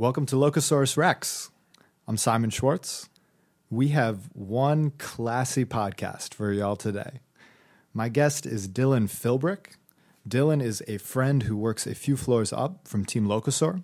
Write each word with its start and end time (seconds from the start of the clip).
Welcome 0.00 0.26
to 0.26 0.36
Locasaurus 0.36 0.96
Recs. 0.96 1.50
I'm 2.06 2.16
Simon 2.16 2.50
Schwartz. 2.50 3.08
We 3.68 3.88
have 3.88 4.30
one 4.32 4.90
classy 4.90 5.64
podcast 5.64 6.34
for 6.34 6.52
y'all 6.52 6.76
today. 6.76 7.18
My 7.92 8.08
guest 8.08 8.46
is 8.46 8.68
Dylan 8.68 9.08
Philbrick. 9.08 9.74
Dylan 10.26 10.62
is 10.62 10.84
a 10.86 10.98
friend 10.98 11.42
who 11.42 11.56
works 11.56 11.84
a 11.84 11.96
few 11.96 12.16
floors 12.16 12.52
up 12.52 12.86
from 12.86 13.04
Team 13.04 13.26
Locasaur, 13.26 13.82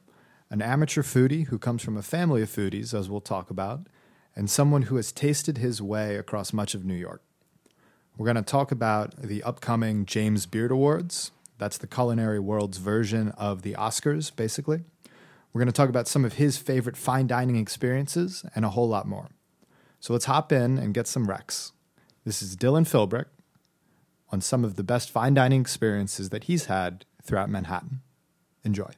an 0.51 0.63
amateur 0.63 1.03
foodie 1.03 1.49
who 1.49 1.59
comes 1.59 1.83
from 1.83 1.97
a 1.97 2.03
family 2.03 2.43
of 2.43 2.49
foodies, 2.49 2.97
as 2.97 3.11
we'll 3.11 3.21
talk 3.21 3.51
about, 3.51 3.89
and 4.37 4.49
someone 4.49 4.83
who 4.83 4.95
has 4.95 5.11
tasted 5.11 5.59
his 5.59 5.83
way 5.83 6.15
across 6.15 6.53
much 6.53 6.77
of 6.77 6.85
New 6.85 6.95
York. 6.95 7.25
We're 8.17 8.33
going 8.33 8.37
to 8.37 8.43
talk 8.43 8.71
about 8.71 9.21
the 9.21 9.43
upcoming 9.43 10.07
James 10.07 10.47
Beard 10.47 10.71
Awards. 10.71 11.33
That's 11.59 11.77
the 11.77 11.89
culinary 11.89 12.39
world's 12.39 12.79
version 12.79 13.31
of 13.31 13.63
the 13.63 13.73
Oscars, 13.73 14.31
basically. 14.35 14.85
We're 15.55 15.61
going 15.61 15.73
to 15.73 15.73
talk 15.73 15.89
about 15.89 16.09
some 16.09 16.25
of 16.25 16.33
his 16.33 16.59
favorite 16.59 16.97
fine 16.97 17.29
dining 17.29 17.55
experiences 17.55 18.45
and 18.57 18.65
a 18.65 18.71
whole 18.71 18.89
lot 18.89 19.07
more. 19.07 19.29
So 20.01 20.13
let's 20.13 20.25
hop 20.25 20.51
in 20.51 20.79
and 20.79 20.93
get 20.93 21.07
some 21.07 21.29
Rex. 21.29 21.71
This 22.25 22.43
is 22.43 22.57
Dylan 22.57 22.83
Philbrick 22.83 23.27
on 24.31 24.41
some 24.41 24.65
of 24.65 24.75
the 24.75 24.83
best 24.83 25.13
fine 25.13 25.33
dining 25.33 25.61
experiences 25.61 26.31
that 26.31 26.45
he's 26.45 26.65
had 26.65 27.05
throughout 27.23 27.51
Manhattan. 27.51 28.01
Enjoy. 28.65 28.91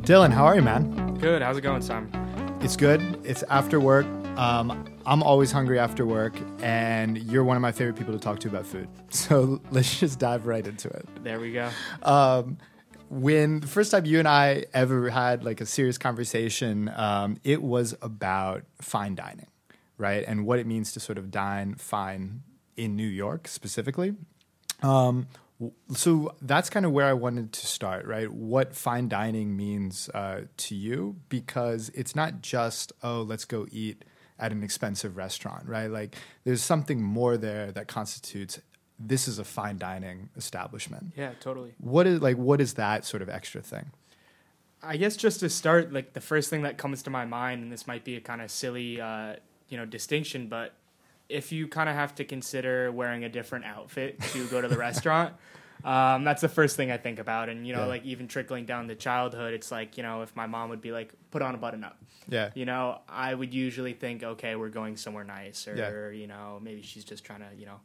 Dylan, 0.00 0.32
how 0.32 0.46
are 0.46 0.56
you, 0.56 0.62
man? 0.62 1.03
Good. 1.24 1.40
How's 1.40 1.56
it 1.56 1.62
going, 1.62 1.80
Simon? 1.80 2.10
It's 2.60 2.76
good. 2.76 3.00
It's 3.24 3.42
after 3.44 3.80
work. 3.80 4.04
Um, 4.36 4.84
I'm 5.06 5.22
always 5.22 5.50
hungry 5.50 5.78
after 5.78 6.04
work, 6.04 6.38
and 6.60 7.16
you're 7.16 7.44
one 7.44 7.56
of 7.56 7.62
my 7.62 7.72
favorite 7.72 7.96
people 7.96 8.12
to 8.12 8.20
talk 8.20 8.40
to 8.40 8.48
about 8.48 8.66
food. 8.66 8.90
So 9.08 9.62
let's 9.70 9.98
just 9.98 10.18
dive 10.18 10.44
right 10.46 10.66
into 10.66 10.88
it. 10.88 11.08
There 11.24 11.40
we 11.40 11.54
go. 11.54 11.70
Um, 12.02 12.58
when 13.08 13.60
the 13.60 13.66
first 13.66 13.90
time 13.90 14.04
you 14.04 14.18
and 14.18 14.28
I 14.28 14.66
ever 14.74 15.08
had 15.08 15.44
like 15.44 15.62
a 15.62 15.66
serious 15.66 15.96
conversation, 15.96 16.92
um, 16.94 17.38
it 17.42 17.62
was 17.62 17.96
about 18.02 18.64
fine 18.82 19.14
dining, 19.14 19.48
right? 19.96 20.24
And 20.28 20.44
what 20.44 20.58
it 20.58 20.66
means 20.66 20.92
to 20.92 21.00
sort 21.00 21.16
of 21.16 21.30
dine 21.30 21.76
fine 21.76 22.42
in 22.76 22.96
New 22.96 23.08
York 23.08 23.48
specifically. 23.48 24.14
Um, 24.82 25.28
so 25.92 26.34
that's 26.42 26.68
kind 26.68 26.84
of 26.84 26.92
where 26.92 27.06
I 27.06 27.12
wanted 27.12 27.52
to 27.52 27.66
start, 27.66 28.06
right? 28.06 28.30
What 28.30 28.74
fine 28.74 29.08
dining 29.08 29.56
means 29.56 30.08
uh, 30.12 30.42
to 30.56 30.74
you, 30.74 31.16
because 31.28 31.90
it's 31.94 32.16
not 32.16 32.42
just, 32.42 32.92
oh, 33.02 33.22
let's 33.22 33.44
go 33.44 33.66
eat 33.70 34.04
at 34.38 34.52
an 34.52 34.62
expensive 34.62 35.16
restaurant, 35.16 35.68
right? 35.68 35.86
Like 35.90 36.16
there's 36.44 36.62
something 36.62 37.00
more 37.02 37.36
there 37.36 37.70
that 37.72 37.86
constitutes 37.86 38.60
this 38.98 39.28
is 39.28 39.38
a 39.38 39.44
fine 39.44 39.78
dining 39.78 40.28
establishment. 40.36 41.12
Yeah, 41.16 41.32
totally. 41.40 41.74
What 41.78 42.06
is 42.06 42.20
like 42.20 42.36
what 42.36 42.60
is 42.60 42.74
that 42.74 43.04
sort 43.04 43.22
of 43.22 43.28
extra 43.28 43.60
thing? 43.60 43.90
I 44.82 44.96
guess 44.96 45.16
just 45.16 45.40
to 45.40 45.48
start, 45.48 45.92
like 45.92 46.12
the 46.12 46.20
first 46.20 46.50
thing 46.50 46.62
that 46.62 46.78
comes 46.78 47.02
to 47.04 47.10
my 47.10 47.24
mind, 47.24 47.62
and 47.62 47.72
this 47.72 47.86
might 47.86 48.04
be 48.04 48.16
a 48.16 48.20
kind 48.20 48.42
of 48.42 48.50
silly, 48.50 49.00
uh, 49.00 49.36
you 49.68 49.78
know, 49.78 49.86
distinction, 49.86 50.48
but 50.48 50.74
if 51.28 51.52
you 51.52 51.68
kind 51.68 51.88
of 51.88 51.94
have 51.94 52.14
to 52.16 52.24
consider 52.24 52.90
wearing 52.92 53.24
a 53.24 53.28
different 53.28 53.64
outfit 53.64 54.20
to 54.32 54.46
go 54.48 54.60
to 54.60 54.68
the 54.68 54.76
restaurant, 54.76 55.34
um, 55.84 56.24
that's 56.24 56.40
the 56.40 56.48
first 56.48 56.76
thing 56.76 56.90
I 56.90 56.96
think 56.96 57.18
about. 57.18 57.48
And 57.48 57.66
you 57.66 57.72
know, 57.72 57.80
Yeah. 57.80 57.86
like 57.86 58.04
even 58.04 58.28
trickling 58.28 58.64
down 58.66 58.88
to 58.88 58.94
childhood, 58.94 59.54
it's 59.54 59.70
like 59.70 59.96
you 59.96 60.02
know, 60.02 60.22
if 60.22 60.34
my 60.36 60.46
mom 60.46 60.70
would 60.70 60.80
be 60.80 60.92
like, 60.92 61.12
"Put 61.30 61.42
on 61.42 61.54
a 61.54 61.58
button 61.58 61.82
up," 61.84 61.98
Yeah. 62.28 62.50
you 62.54 62.64
know, 62.64 63.00
I 63.08 63.34
would 63.34 63.52
usually 63.54 63.92
think, 63.94 64.22
"Okay, 64.22 64.54
we're 64.56 64.68
going 64.70 64.96
somewhere 64.96 65.24
nice," 65.24 65.66
or 65.68 65.76
Yeah. 66.12 66.18
you 66.18 66.26
know, 66.26 66.60
maybe 66.62 66.82
she's 66.82 67.04
just 67.04 67.24
trying 67.24 67.40
to, 67.40 67.48
you 67.58 67.66
know. 67.66 67.80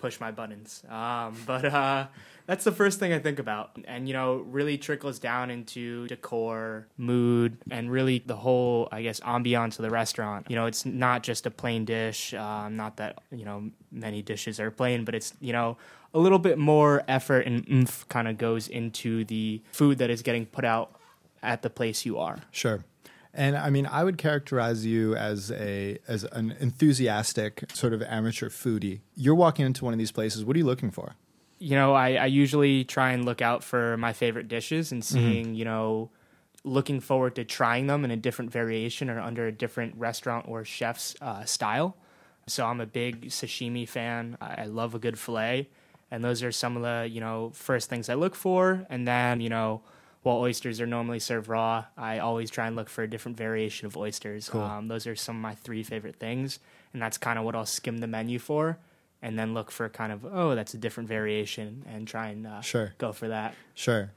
Push 0.00 0.18
my 0.18 0.30
buttons, 0.30 0.82
um, 0.88 1.36
but 1.46 1.64
uh, 1.66 2.06
that's 2.46 2.64
the 2.64 2.72
first 2.72 2.98
thing 2.98 3.12
I 3.12 3.18
think 3.18 3.38
about, 3.38 3.76
and 3.84 4.08
you 4.08 4.14
know, 4.14 4.36
really 4.36 4.78
trickles 4.78 5.18
down 5.18 5.50
into 5.50 6.06
decor, 6.06 6.86
mood, 6.96 7.58
and 7.70 7.90
really 7.92 8.22
the 8.24 8.36
whole, 8.36 8.88
I 8.90 9.02
guess, 9.02 9.20
ambiance 9.20 9.78
of 9.78 9.82
the 9.82 9.90
restaurant. 9.90 10.46
You 10.48 10.56
know, 10.56 10.64
it's 10.64 10.86
not 10.86 11.22
just 11.22 11.44
a 11.44 11.50
plain 11.50 11.84
dish. 11.84 12.32
Um, 12.32 12.76
not 12.76 12.96
that 12.96 13.18
you 13.30 13.44
know 13.44 13.70
many 13.92 14.22
dishes 14.22 14.58
are 14.58 14.70
plain, 14.70 15.04
but 15.04 15.14
it's 15.14 15.34
you 15.40 15.52
know 15.52 15.76
a 16.14 16.18
little 16.18 16.38
bit 16.38 16.58
more 16.58 17.04
effort 17.06 17.46
and 17.46 17.68
oomph 17.70 18.08
kind 18.08 18.26
of 18.26 18.38
goes 18.38 18.68
into 18.68 19.24
the 19.26 19.60
food 19.72 19.98
that 19.98 20.10
is 20.10 20.22
getting 20.22 20.46
put 20.46 20.64
out 20.64 20.92
at 21.42 21.62
the 21.62 21.70
place 21.70 22.06
you 22.06 22.18
are. 22.18 22.38
Sure. 22.50 22.84
And 23.32 23.56
I 23.56 23.70
mean, 23.70 23.86
I 23.86 24.02
would 24.02 24.18
characterize 24.18 24.84
you 24.84 25.14
as 25.14 25.50
a 25.52 25.98
as 26.08 26.24
an 26.24 26.56
enthusiastic 26.58 27.64
sort 27.72 27.92
of 27.92 28.02
amateur 28.02 28.48
foodie. 28.48 29.00
You're 29.14 29.34
walking 29.34 29.66
into 29.66 29.84
one 29.84 29.94
of 29.94 29.98
these 29.98 30.12
places. 30.12 30.44
What 30.44 30.56
are 30.56 30.58
you 30.58 30.66
looking 30.66 30.90
for? 30.90 31.14
you 31.60 31.76
know, 31.76 31.92
I, 31.92 32.14
I 32.14 32.26
usually 32.26 32.84
try 32.84 33.12
and 33.12 33.26
look 33.26 33.42
out 33.42 33.62
for 33.62 33.96
my 33.98 34.14
favorite 34.14 34.48
dishes 34.48 34.92
and 34.92 35.04
seeing, 35.04 35.54
you 35.54 35.66
know, 35.66 36.10
looking 36.64 37.00
forward 37.00 37.34
to 37.34 37.44
trying 37.44 37.86
them 37.86 38.02
in 38.02 38.10
a 38.10 38.16
different 38.16 38.50
variation 38.50 39.10
or 39.10 39.20
under 39.20 39.46
a 39.46 39.52
different 39.52 39.94
restaurant 39.96 40.46
or 40.48 40.64
chef's 40.64 41.14
uh, 41.20 41.44
style. 41.44 41.98
So 42.46 42.64
I'm 42.64 42.80
a 42.80 42.86
big 42.86 43.26
sashimi 43.26 43.86
fan. 43.86 44.38
I 44.40 44.62
I 44.62 44.64
love 44.64 44.94
a 44.94 44.98
good 44.98 45.18
fillet, 45.18 45.68
and 46.10 46.24
those 46.24 46.42
are 46.42 46.50
some 46.50 46.78
of 46.78 46.82
the 46.82 47.06
you 47.06 47.20
know 47.20 47.50
first 47.54 47.90
things 47.90 48.08
I 48.08 48.14
look 48.14 48.34
for. 48.34 48.86
And 48.88 49.06
then 49.06 49.42
you 49.42 49.50
know, 49.50 49.82
while 50.22 50.36
oysters 50.38 50.80
are 50.80 50.86
normally 50.86 51.18
served 51.18 51.48
raw, 51.48 51.84
I 51.96 52.18
always 52.18 52.50
try 52.50 52.66
and 52.66 52.76
look 52.76 52.88
for 52.88 53.02
a 53.02 53.08
different 53.08 53.38
variation 53.38 53.86
of 53.86 53.96
oysters. 53.96 54.48
Cool. 54.48 54.60
Um, 54.60 54.88
those 54.88 55.06
are 55.06 55.16
some 55.16 55.36
of 55.36 55.42
my 55.42 55.54
three 55.54 55.82
favorite 55.82 56.16
things, 56.16 56.58
and 56.92 57.00
that's 57.00 57.16
kind 57.18 57.38
of 57.38 57.44
what 57.44 57.54
I'll 57.54 57.66
skim 57.66 57.98
the 57.98 58.06
menu 58.06 58.38
for, 58.38 58.78
and 59.22 59.38
then 59.38 59.54
look 59.54 59.70
for 59.70 59.88
kind 59.88 60.12
of 60.12 60.24
oh 60.26 60.54
that's 60.54 60.74
a 60.74 60.78
different 60.78 61.08
variation, 61.08 61.84
and 61.88 62.06
try 62.06 62.28
and 62.28 62.46
uh, 62.46 62.60
Sure. 62.60 62.94
go 62.98 63.12
for 63.12 63.28
that. 63.28 63.54
Sure. 63.74 64.12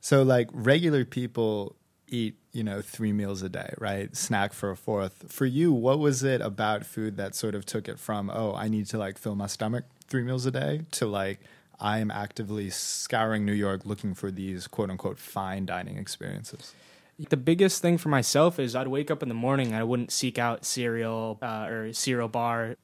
So 0.00 0.22
like 0.22 0.48
regular 0.52 1.04
people 1.04 1.74
eat, 2.08 2.36
you 2.52 2.62
know, 2.62 2.80
three 2.80 3.12
meals 3.12 3.42
a 3.42 3.48
day, 3.48 3.72
right? 3.78 4.14
Snack 4.16 4.52
for 4.52 4.70
a 4.70 4.76
fourth. 4.76 5.24
For 5.32 5.44
you, 5.46 5.72
what 5.72 5.98
was 5.98 6.22
it 6.22 6.40
about 6.40 6.86
food 6.86 7.16
that 7.16 7.34
sort 7.34 7.54
of 7.56 7.66
took 7.66 7.88
it 7.88 7.98
from, 7.98 8.30
oh, 8.30 8.54
I 8.54 8.68
need 8.68 8.86
to 8.86 8.98
like 8.98 9.18
fill 9.18 9.34
my 9.34 9.48
stomach 9.48 9.84
three 10.06 10.22
meals 10.22 10.46
a 10.46 10.52
day 10.52 10.82
to 10.92 11.06
like 11.06 11.40
I 11.80 11.98
am 11.98 12.10
actively 12.10 12.70
scouring 12.70 13.44
New 13.44 13.52
York 13.52 13.82
looking 13.84 14.14
for 14.14 14.30
these 14.30 14.66
quote 14.66 14.90
unquote 14.90 15.18
fine 15.18 15.66
dining 15.66 15.98
experiences. 15.98 16.74
The 17.18 17.36
biggest 17.36 17.80
thing 17.80 17.96
for 17.98 18.08
myself 18.10 18.58
is 18.58 18.76
I'd 18.76 18.88
wake 18.88 19.10
up 19.10 19.22
in 19.22 19.28
the 19.28 19.34
morning 19.34 19.74
I 19.74 19.84
wouldn't 19.84 20.12
seek 20.12 20.38
out 20.38 20.64
cereal 20.64 21.38
uh, 21.40 21.66
or 21.68 21.92
cereal 21.92 22.28
bar. 22.28 22.76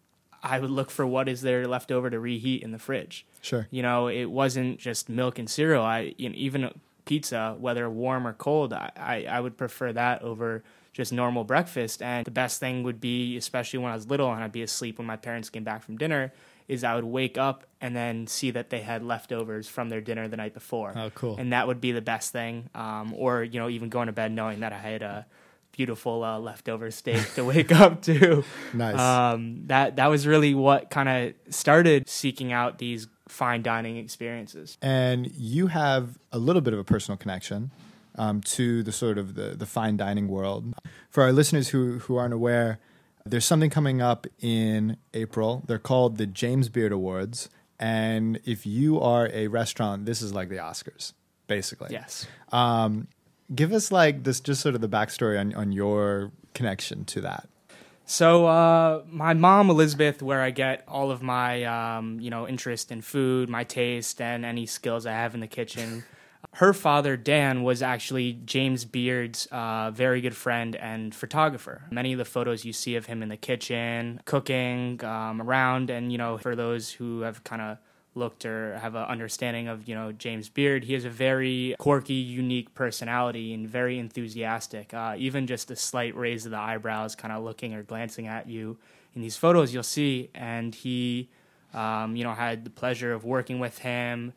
I 0.42 0.58
would 0.58 0.70
look 0.70 0.90
for 0.90 1.06
what 1.06 1.28
is 1.28 1.42
there 1.42 1.68
left 1.68 1.92
over 1.92 2.10
to 2.10 2.18
reheat 2.18 2.62
in 2.62 2.72
the 2.72 2.78
fridge. 2.78 3.26
Sure. 3.42 3.68
You 3.70 3.82
know, 3.82 4.08
it 4.08 4.24
wasn't 4.26 4.78
just 4.78 5.08
milk 5.08 5.38
and 5.38 5.48
cereal. 5.48 5.82
I 5.82 6.14
you 6.16 6.30
know, 6.30 6.34
even 6.36 6.70
pizza, 7.04 7.56
whether 7.58 7.88
warm 7.90 8.26
or 8.26 8.32
cold, 8.32 8.72
I, 8.72 8.90
I, 8.96 9.24
I 9.28 9.40
would 9.40 9.56
prefer 9.56 9.92
that 9.92 10.22
over 10.22 10.62
just 10.92 11.12
normal 11.12 11.44
breakfast. 11.44 12.02
And 12.02 12.24
the 12.24 12.30
best 12.30 12.60
thing 12.60 12.82
would 12.82 13.00
be, 13.00 13.36
especially 13.36 13.78
when 13.78 13.92
I 13.92 13.94
was 13.94 14.08
little 14.08 14.32
and 14.32 14.42
I'd 14.42 14.52
be 14.52 14.62
asleep 14.62 14.98
when 14.98 15.06
my 15.06 15.16
parents 15.16 15.50
came 15.50 15.64
back 15.64 15.82
from 15.82 15.96
dinner, 15.96 16.32
is 16.68 16.84
I 16.84 16.94
would 16.94 17.04
wake 17.04 17.38
up 17.38 17.64
and 17.80 17.94
then 17.94 18.26
see 18.26 18.50
that 18.52 18.70
they 18.70 18.80
had 18.80 19.02
leftovers 19.02 19.68
from 19.68 19.88
their 19.88 20.00
dinner 20.00 20.28
the 20.28 20.36
night 20.36 20.54
before. 20.54 20.92
Oh, 20.96 21.10
cool. 21.10 21.36
And 21.38 21.52
that 21.52 21.66
would 21.66 21.80
be 21.80 21.92
the 21.92 22.00
best 22.00 22.32
thing. 22.32 22.70
Um, 22.74 23.14
or, 23.16 23.42
you 23.42 23.58
know, 23.58 23.68
even 23.68 23.88
going 23.88 24.06
to 24.06 24.12
bed 24.12 24.32
knowing 24.32 24.60
that 24.60 24.72
I 24.72 24.78
had 24.78 25.02
a 25.02 25.26
beautiful 25.72 26.22
uh, 26.22 26.38
leftover 26.38 26.90
steak 26.90 27.34
to 27.34 27.44
wake 27.46 27.72
up 27.72 28.02
to. 28.02 28.44
Nice. 28.72 28.98
Um, 28.98 29.62
that, 29.66 29.96
that 29.96 30.06
was 30.06 30.26
really 30.26 30.54
what 30.54 30.90
kind 30.90 31.08
of 31.08 31.54
started 31.54 32.08
seeking 32.08 32.52
out 32.52 32.78
these 32.78 33.08
fine 33.28 33.62
dining 33.62 33.96
experiences. 33.96 34.76
and 34.82 35.30
you 35.32 35.68
have 35.68 36.18
a 36.32 36.38
little 36.38 36.60
bit 36.60 36.74
of 36.74 36.78
a 36.78 36.84
personal 36.84 37.16
connection 37.16 37.70
um, 38.16 38.42
to 38.42 38.82
the 38.82 38.92
sort 38.92 39.18
of 39.18 39.34
the, 39.34 39.54
the 39.56 39.66
fine 39.66 39.96
dining 39.96 40.28
world. 40.28 40.74
For 41.10 41.22
our 41.22 41.32
listeners 41.32 41.68
who, 41.68 41.98
who 42.00 42.16
aren't 42.16 42.34
aware, 42.34 42.78
there's 43.24 43.44
something 43.44 43.70
coming 43.70 44.02
up 44.02 44.26
in 44.40 44.96
April. 45.14 45.62
They're 45.66 45.78
called 45.78 46.18
the 46.18 46.26
James 46.26 46.68
Beard 46.68 46.92
Awards. 46.92 47.48
And 47.78 48.40
if 48.44 48.66
you 48.66 49.00
are 49.00 49.28
a 49.32 49.48
restaurant, 49.48 50.06
this 50.06 50.22
is 50.22 50.32
like 50.32 50.48
the 50.48 50.56
Oscars, 50.56 51.12
basically. 51.46 51.88
Yes. 51.90 52.26
Um, 52.50 53.08
give 53.54 53.72
us 53.72 53.90
like 53.90 54.24
this, 54.24 54.40
just 54.40 54.60
sort 54.60 54.74
of 54.74 54.80
the 54.80 54.88
backstory 54.88 55.38
on, 55.38 55.54
on 55.54 55.72
your 55.72 56.30
connection 56.54 57.04
to 57.06 57.20
that. 57.22 57.48
So 58.04 58.46
uh, 58.46 59.02
my 59.08 59.34
mom 59.34 59.70
Elizabeth, 59.70 60.22
where 60.22 60.42
I 60.42 60.50
get 60.50 60.84
all 60.88 61.10
of 61.10 61.22
my 61.22 61.64
um, 61.64 62.20
you 62.20 62.30
know 62.30 62.48
interest 62.48 62.90
in 62.90 63.00
food, 63.00 63.48
my 63.48 63.64
taste, 63.64 64.20
and 64.20 64.44
any 64.44 64.66
skills 64.66 65.06
I 65.06 65.12
have 65.12 65.34
in 65.34 65.40
the 65.40 65.46
kitchen. 65.46 66.04
Her 66.56 66.74
father 66.74 67.16
Dan 67.16 67.62
was 67.62 67.80
actually 67.82 68.34
James 68.44 68.84
Beard's 68.84 69.46
uh, 69.46 69.90
very 69.90 70.20
good 70.20 70.36
friend 70.36 70.76
and 70.76 71.14
photographer. 71.14 71.84
Many 71.90 72.12
of 72.12 72.18
the 72.18 72.26
photos 72.26 72.62
you 72.64 72.74
see 72.74 72.94
of 72.96 73.06
him 73.06 73.22
in 73.22 73.30
the 73.30 73.38
kitchen, 73.38 74.20
cooking, 74.26 75.02
um, 75.02 75.40
around, 75.40 75.88
and 75.88 76.12
you 76.12 76.18
know 76.18 76.36
for 76.36 76.54
those 76.54 76.90
who 76.90 77.22
have 77.22 77.42
kind 77.42 77.62
of 77.62 77.78
looked 78.14 78.44
or 78.44 78.76
have 78.78 78.94
an 78.94 79.04
understanding 79.04 79.68
of 79.68 79.88
you 79.88 79.94
know 79.94 80.12
James 80.12 80.50
Beard, 80.50 80.84
he 80.84 80.92
has 80.92 81.06
a 81.06 81.10
very 81.10 81.74
quirky, 81.78 82.12
unique 82.12 82.74
personality 82.74 83.54
and 83.54 83.66
very 83.66 83.98
enthusiastic. 83.98 84.92
Uh, 84.92 85.14
even 85.16 85.46
just 85.46 85.70
a 85.70 85.76
slight 85.76 86.14
raise 86.14 86.44
of 86.44 86.50
the 86.50 86.58
eyebrows, 86.58 87.14
kind 87.14 87.32
of 87.32 87.42
looking 87.42 87.72
or 87.72 87.82
glancing 87.82 88.26
at 88.26 88.46
you 88.46 88.76
in 89.14 89.22
these 89.22 89.36
photos, 89.36 89.72
you'll 89.72 89.82
see. 89.82 90.30
And 90.34 90.74
he, 90.74 91.30
um, 91.72 92.16
you 92.16 92.24
know, 92.24 92.34
had 92.34 92.64
the 92.64 92.70
pleasure 92.70 93.12
of 93.12 93.24
working 93.24 93.58
with 93.58 93.78
him 93.78 94.32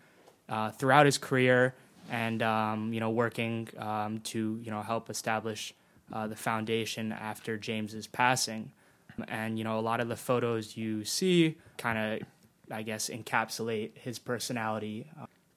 uh, 0.48 0.72
throughout 0.72 1.06
his 1.06 1.18
career, 1.18 1.76
and 2.10 2.42
um, 2.42 2.94
you 2.94 3.00
know, 3.00 3.10
working 3.10 3.68
um, 3.78 4.20
to 4.20 4.60
you 4.62 4.72
know 4.72 4.82
help 4.82 5.10
establish 5.10 5.74
uh, 6.12 6.28
the 6.28 6.36
foundation 6.36 7.12
after 7.12 7.58
James's 7.58 8.08
passing. 8.08 8.72
And 9.30 9.58
you 9.58 9.64
know, 9.64 9.80
a 9.80 9.82
lot 9.82 10.02
of 10.02 10.10
the 10.10 10.18
photos 10.18 10.76
you 10.76 11.06
see 11.06 11.56
kind 11.78 11.98
of 11.98 12.28
I 12.72 12.82
guess, 12.82 13.10
encapsulate 13.10 13.98
his 13.98 14.20
personality. 14.20 15.08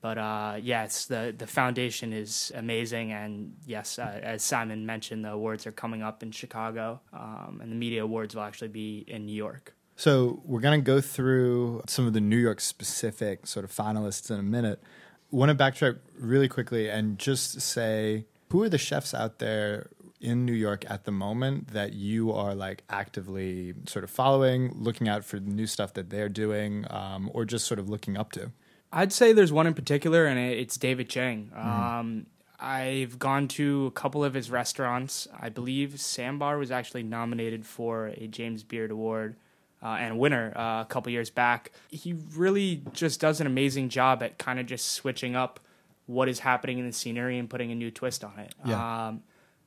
But 0.01 0.19
uh, 0.19 0.57
yes, 0.63 1.07
the 1.07 1.35
the 1.37 1.47
foundation 1.47 2.13
is 2.13 2.53
amazing, 2.55 3.13
and 3.13 3.55
yes, 3.67 3.99
uh, 3.99 4.21
as 4.23 4.45
Simon 4.45 4.87
mentioned, 4.87 5.25
the 5.25 5.33
awards 5.33 5.67
are 5.67 5.73
coming 5.73 6.03
up 6.03 6.23
in 6.23 6.31
Chicago, 6.31 7.01
um, 7.13 7.59
and 7.61 7.73
the 7.73 7.77
media 7.77 8.05
awards 8.05 8.35
will 8.35 8.43
actually 8.43 8.69
be 8.69 9.05
in 9.09 9.27
New 9.27 9.35
York. 9.35 9.75
So 9.97 10.41
we're 10.45 10.61
to 10.81 10.85
go 10.85 11.01
through 11.01 11.83
some 11.89 12.07
of 12.07 12.13
the 12.13 12.21
New 12.21 12.37
York 12.37 12.61
specific 12.61 13.49
sort 13.49 13.65
of 13.65 13.73
finalists 13.73 14.31
in 14.31 14.39
a 14.39 14.45
minute. 14.45 14.81
Want 15.31 15.51
to 15.51 15.55
backtrack 15.55 15.99
really 16.19 16.49
quickly 16.49 16.89
and 16.89 17.19
just 17.19 17.61
say 17.61 18.27
who 18.51 18.63
are 18.63 18.69
the 18.69 18.79
chefs 18.79 19.13
out 19.13 19.39
there 19.39 19.91
in 20.21 20.45
New 20.45 20.53
York 20.53 20.85
at 20.89 21.05
the 21.05 21.13
moment 21.13 21.69
that 21.69 21.93
you 21.93 22.33
are 22.33 22.55
like 22.55 22.83
actively 22.89 23.75
sort 23.87 24.05
of 24.05 24.11
following, 24.11 24.73
looking 24.75 25.09
out 25.09 25.25
for 25.25 25.39
the 25.39 25.51
new 25.51 25.67
stuff 25.67 25.93
that 25.95 26.11
they're 26.11 26.29
doing, 26.29 26.87
um, 26.91 27.31
or 27.35 27.45
just 27.45 27.67
sort 27.67 27.79
of 27.79 27.89
looking 27.89 28.17
up 28.17 28.33
to? 28.33 28.51
I'd 28.93 29.13
say 29.13 29.33
there's 29.33 29.53
one 29.53 29.67
in 29.67 29.75
particular, 29.75 30.27
and 30.27 30.39
it's 30.39 30.77
David 30.77 31.09
Chang. 31.09 31.51
Mm-hmm. 31.55 31.69
Um, 31.69 32.27
I've 32.59 33.19
gone 33.19 33.47
to 33.49 33.87
a 33.87 33.91
couple 33.93 34.25
of 34.25 34.35
his 34.35 34.51
restaurants. 34.51 35.29
I 35.39 35.49
believe 35.49 35.91
Ssäm 35.91 36.39
Bar 36.39 36.59
was 36.59 36.71
actually 36.71 37.05
nominated 37.05 37.65
for 37.65 38.09
a 38.09 38.27
James 38.27 38.65
Beard 38.65 38.91
Award 38.91 39.37
uh, 39.83 39.97
and 40.01 40.19
winner 40.19 40.53
uh, 40.57 40.83
a 40.83 40.87
couple 40.89 41.13
years 41.13 41.31
back. 41.31 41.73
He 41.91 42.15
really 42.35 42.83
just 42.93 43.21
does 43.21 43.41
an 43.41 43.47
amazing 43.47 43.89
job 43.89 44.23
at 44.23 44.39
kind 44.39 44.59
of 44.59 44.67
just 44.67 44.93
switching 44.93 45.37
up 45.37 45.61
what 46.07 46.29
is 46.29 46.41
happening 46.41 46.79
in 46.79 46.87
the 46.87 46.93
scenery 46.93 47.39
and 47.39 47.49
putting 47.49 47.71
a 47.71 47.75
new 47.75 47.91
twist 47.91 48.25
on 48.25 48.39
it. 48.39 48.55
Yeah. 48.65 49.09
Um, 49.09 49.23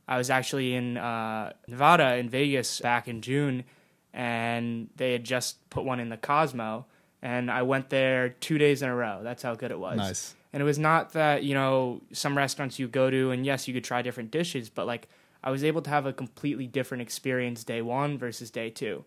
I 0.07 0.17
was 0.17 0.29
actually 0.29 0.73
in 0.73 0.97
uh, 0.97 1.53
Nevada 1.67 2.15
in 2.15 2.29
Vegas 2.29 2.81
back 2.81 3.07
in 3.07 3.21
June, 3.21 3.63
and 4.13 4.89
they 4.95 5.13
had 5.13 5.23
just 5.23 5.69
put 5.69 5.85
one 5.85 5.99
in 5.99 6.09
the 6.09 6.17
Cosmo, 6.17 6.85
and 7.21 7.49
I 7.49 7.61
went 7.61 7.89
there 7.89 8.29
two 8.29 8.57
days 8.57 8.81
in 8.81 8.89
a 8.89 8.95
row. 8.95 9.21
That's 9.23 9.43
how 9.43 9.55
good 9.55 9.71
it 9.71 9.79
was. 9.79 9.97
Nice. 9.97 10.35
And 10.51 10.61
it 10.61 10.65
was 10.65 10.79
not 10.79 11.13
that 11.13 11.43
you 11.43 11.53
know 11.53 12.01
some 12.11 12.35
restaurants 12.35 12.77
you 12.77 12.89
go 12.89 13.09
to, 13.09 13.31
and 13.31 13.45
yes, 13.45 13.67
you 13.67 13.73
could 13.73 13.85
try 13.85 14.01
different 14.01 14.31
dishes, 14.31 14.67
but 14.69 14.85
like 14.85 15.07
I 15.43 15.51
was 15.51 15.63
able 15.63 15.81
to 15.83 15.89
have 15.89 16.05
a 16.05 16.11
completely 16.11 16.67
different 16.67 17.01
experience 17.01 17.63
day 17.63 17.81
one 17.81 18.17
versus 18.17 18.51
day 18.51 18.69
two. 18.69 19.05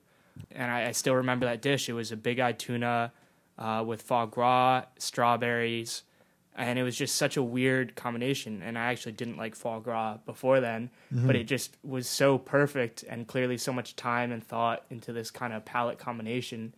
And 0.50 0.70
I, 0.70 0.88
I 0.88 0.92
still 0.92 1.14
remember 1.14 1.46
that 1.46 1.62
dish. 1.62 1.88
It 1.88 1.92
was 1.92 2.12
a 2.12 2.16
big 2.16 2.40
eyed 2.40 2.58
tuna 2.58 3.12
uh, 3.58 3.84
with 3.86 4.02
foie 4.02 4.26
gras, 4.26 4.84
strawberries, 4.98 6.02
and 6.56 6.78
it 6.78 6.82
was 6.82 6.96
just 6.96 7.16
such 7.16 7.36
a 7.36 7.42
weird 7.42 7.94
combination. 7.94 8.62
And 8.62 8.78
I 8.78 8.86
actually 8.86 9.12
didn't 9.12 9.36
like 9.36 9.54
foie 9.54 9.80
gras 9.80 10.18
before 10.24 10.60
then, 10.60 10.90
mm-hmm. 11.12 11.26
but 11.26 11.36
it 11.36 11.44
just 11.44 11.76
was 11.82 12.08
so 12.08 12.38
perfect 12.38 13.02
and 13.04 13.26
clearly 13.26 13.58
so 13.58 13.72
much 13.72 13.96
time 13.96 14.32
and 14.32 14.46
thought 14.46 14.84
into 14.90 15.12
this 15.12 15.30
kind 15.30 15.52
of 15.52 15.64
palate 15.64 15.98
combination. 15.98 16.74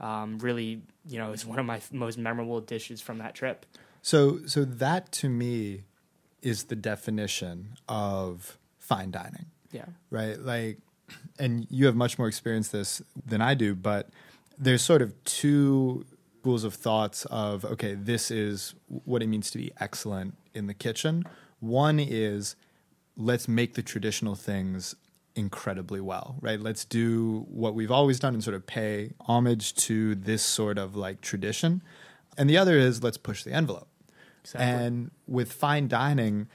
Um, 0.00 0.38
really, 0.38 0.82
you 1.06 1.18
know, 1.18 1.32
is 1.32 1.44
one 1.44 1.58
of 1.58 1.66
my 1.66 1.80
most 1.92 2.16
memorable 2.16 2.60
dishes 2.60 3.00
from 3.00 3.18
that 3.18 3.34
trip. 3.34 3.66
So, 4.02 4.40
so 4.46 4.64
that 4.64 5.12
to 5.12 5.28
me 5.28 5.84
is 6.40 6.64
the 6.64 6.76
definition 6.76 7.76
of 7.86 8.58
fine 8.78 9.10
dining. 9.10 9.46
Yeah. 9.72 9.84
Right. 10.08 10.38
Like, 10.38 10.78
and 11.38 11.66
you 11.70 11.86
have 11.86 11.96
much 11.96 12.18
more 12.18 12.28
experience 12.28 12.68
this 12.68 13.02
than 13.26 13.40
I 13.40 13.54
do, 13.54 13.74
but 13.74 14.08
there's 14.58 14.82
sort 14.82 15.02
of 15.02 15.22
two 15.24 16.04
schools 16.40 16.64
of 16.64 16.74
thoughts 16.74 17.26
of 17.26 17.64
okay, 17.64 17.94
this 17.94 18.30
is 18.30 18.74
what 18.86 19.22
it 19.22 19.26
means 19.26 19.50
to 19.50 19.58
be 19.58 19.72
excellent 19.80 20.36
in 20.54 20.66
the 20.66 20.74
kitchen. 20.74 21.24
One 21.60 21.98
is 22.00 22.56
let's 23.16 23.48
make 23.48 23.74
the 23.74 23.82
traditional 23.82 24.34
things 24.34 24.94
incredibly 25.34 26.00
well, 26.00 26.36
right? 26.40 26.60
Let's 26.60 26.84
do 26.84 27.46
what 27.48 27.74
we've 27.74 27.90
always 27.90 28.18
done 28.18 28.34
and 28.34 28.42
sort 28.42 28.56
of 28.56 28.66
pay 28.66 29.12
homage 29.20 29.74
to 29.86 30.14
this 30.14 30.42
sort 30.42 30.78
of 30.78 30.96
like 30.96 31.20
tradition. 31.20 31.82
And 32.36 32.48
the 32.48 32.56
other 32.56 32.76
is 32.78 33.02
let's 33.02 33.18
push 33.18 33.42
the 33.42 33.52
envelope. 33.52 33.88
Exactly. 34.42 34.66
And 34.66 35.10
with 35.26 35.52
fine 35.52 35.88
dining, 35.88 36.48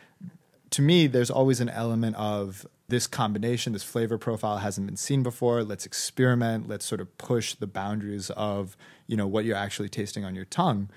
to 0.71 0.81
me, 0.81 1.07
there's 1.07 1.29
always 1.29 1.61
an 1.61 1.69
element 1.69 2.15
of 2.15 2.65
this 2.87 3.07
combination, 3.07 3.73
this 3.73 3.83
flavor 3.83 4.17
profile 4.17 4.57
hasn't 4.57 4.87
been 4.87 4.97
seen 4.97 5.23
before. 5.23 5.63
Let's 5.63 5.85
experiment. 5.85 6.67
Let's 6.67 6.85
sort 6.85 7.01
of 7.01 7.17
push 7.17 7.55
the 7.55 7.67
boundaries 7.67 8.29
of 8.31 8.77
you 9.07 9.17
know 9.17 9.27
what 9.27 9.45
you're 9.45 9.55
actually 9.55 9.89
tasting 9.89 10.23
on 10.23 10.35
your 10.35 10.45
tongue, 10.45 10.89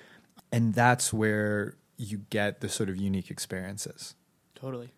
and 0.52 0.75
that's 0.75 1.12
where 1.12 1.75
you 1.96 2.23
get 2.31 2.61
the 2.61 2.69
sort 2.69 2.88
of 2.88 2.96
unique 2.96 3.31
experiences. 3.31 4.14
Totally. 4.55 4.93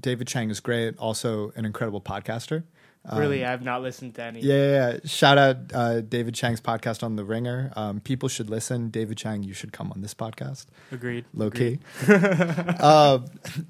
David 0.00 0.26
Chang 0.26 0.50
is 0.50 0.60
great. 0.60 0.98
Also, 0.98 1.52
an 1.56 1.64
incredible 1.64 2.00
podcaster. 2.00 2.64
Really, 3.12 3.44
um, 3.44 3.52
I've 3.52 3.62
not 3.62 3.82
listened 3.82 4.14
to 4.14 4.22
any. 4.22 4.40
Yeah, 4.40 4.54
yeah, 4.54 4.90
yeah. 4.92 4.98
shout 5.04 5.36
out 5.36 5.56
uh, 5.74 6.00
David 6.00 6.34
Chang's 6.34 6.60
podcast 6.60 7.02
on 7.02 7.16
The 7.16 7.24
Ringer. 7.24 7.70
Um, 7.76 8.00
people 8.00 8.30
should 8.30 8.48
listen. 8.48 8.88
David 8.88 9.18
Chang, 9.18 9.42
you 9.42 9.52
should 9.52 9.72
come 9.72 9.92
on 9.92 10.00
this 10.00 10.14
podcast. 10.14 10.66
Agreed. 10.90 11.26
Low 11.34 11.48
Agreed. 11.48 11.80
key. 12.06 12.12
um, 12.82 13.26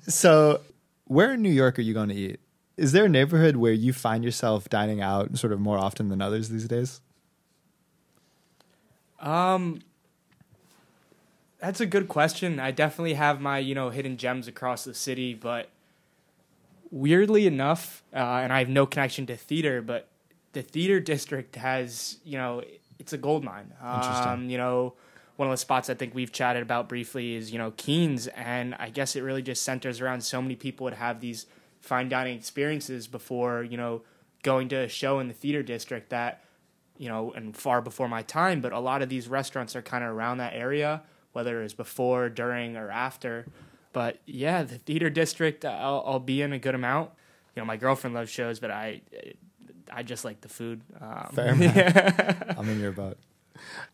so, 0.07 0.61
where 1.07 1.35
in 1.35 1.43
New 1.43 1.51
York 1.51 1.81
are 1.81 1.83
you 1.83 1.95
going 1.95 2.11
to 2.11 2.15
eat? 2.15 2.39
Is 2.77 2.93
there 2.93 3.05
a 3.05 3.09
neighborhood 3.09 3.57
where 3.57 3.73
you 3.73 3.93
find 3.93 4.25
yourself 4.25 4.69
dining 4.69 5.01
out 5.01 5.39
sort 5.39 5.53
of 5.53 5.61
more 5.61 5.79
often 5.79 6.09
than 6.09 6.21
others 6.21 6.49
these 6.49 6.67
days? 6.67 7.01
Um, 9.21 9.81
that's 11.61 11.81
a 11.81 11.87
good 11.87 12.09
question. 12.09 12.59
I 12.59 12.73
definitely 12.73 13.15
have 13.15 13.41
my 13.41 13.59
you 13.59 13.75
know 13.75 13.91
hidden 13.91 14.17
gems 14.17 14.49
across 14.49 14.85
the 14.85 14.95
city, 14.95 15.35
but 15.35 15.71
weirdly 16.91 17.47
enough, 17.47 18.03
uh, 18.13 18.19
and 18.19 18.53
I 18.53 18.59
have 18.59 18.69
no 18.69 18.87
connection 18.87 19.25
to 19.27 19.37
theater, 19.37 19.81
but 19.81 20.09
the 20.53 20.63
theater 20.63 21.01
district 21.01 21.57
has 21.57 22.19
you 22.25 22.37
know 22.37 22.63
it's 22.99 23.13
a 23.13 23.19
gold 23.19 23.45
mine. 23.45 23.73
Um, 23.81 24.51
you 24.51 24.59
know, 24.59 24.95
one 25.37 25.49
of 25.49 25.53
the 25.53 25.59
spots 25.59 25.89
I 25.89 25.95
think 25.95 26.15
we've 26.15 26.33
chatted 26.33 26.63
about 26.63 26.89
briefly 26.89 27.35
is 27.35 27.51
you 27.53 27.59
know 27.59 27.73
Keens, 27.77 28.27
and 28.27 28.75
I 28.75 28.91
guess 28.91 29.17
it 29.17 29.23
really 29.23 29.43
just 29.43 29.63
centers 29.63 30.01
around 30.01 30.23
so 30.23 30.43
many 30.43 30.57
people 30.57 30.85
would 30.85 30.95
have 30.95 31.21
these 31.21 31.47
fine 31.85 32.09
dining 32.09 32.37
experiences 32.37 33.07
before 33.07 33.63
you 33.63 33.77
know 33.77 34.03
going 34.43 34.69
to 34.69 34.77
a 34.77 34.89
show 34.89 35.21
in 35.21 35.29
the 35.29 35.35
theater 35.35 35.63
district 35.63 36.11
that 36.11 36.43
you 36.97 37.09
know 37.09 37.33
and 37.33 37.57
far 37.57 37.83
before 37.83 38.09
my 38.09 38.23
time 38.23 38.61
but 38.61 38.73
a 38.73 38.79
lot 38.79 39.03
of 39.03 39.09
these 39.09 39.29
restaurants 39.29 39.77
are 39.77 39.83
kind 39.83 40.03
of 40.03 40.11
around 40.11 40.39
that 40.39 40.55
area 40.55 41.03
whether 41.33 41.63
it's 41.63 41.75
before 41.75 42.29
during 42.29 42.77
or 42.77 42.91
after 42.91 43.47
but 43.93 44.19
yeah 44.27 44.63
the 44.63 44.79
theater 44.79 45.11
district 45.11 45.65
I'll, 45.65 46.03
I'll 46.07 46.21
be 46.21 46.41
in 46.41 46.53
a 46.53 46.59
good 46.59 46.75
amount 46.75 47.11
you 47.55 47.61
know 47.61 47.67
my 47.67 47.77
girlfriend 47.77 48.15
loves 48.15 48.31
shows 48.31 48.59
but 48.59 48.71
i 48.71 49.03
i 49.93 50.03
just 50.03 50.25
like 50.25 50.41
the 50.41 50.49
food 50.49 50.81
um, 51.01 51.29
fair 51.35 51.55
yeah. 51.59 52.55
i'm 52.57 52.69
in 52.69 52.81
your 52.81 52.93
boat 52.93 53.19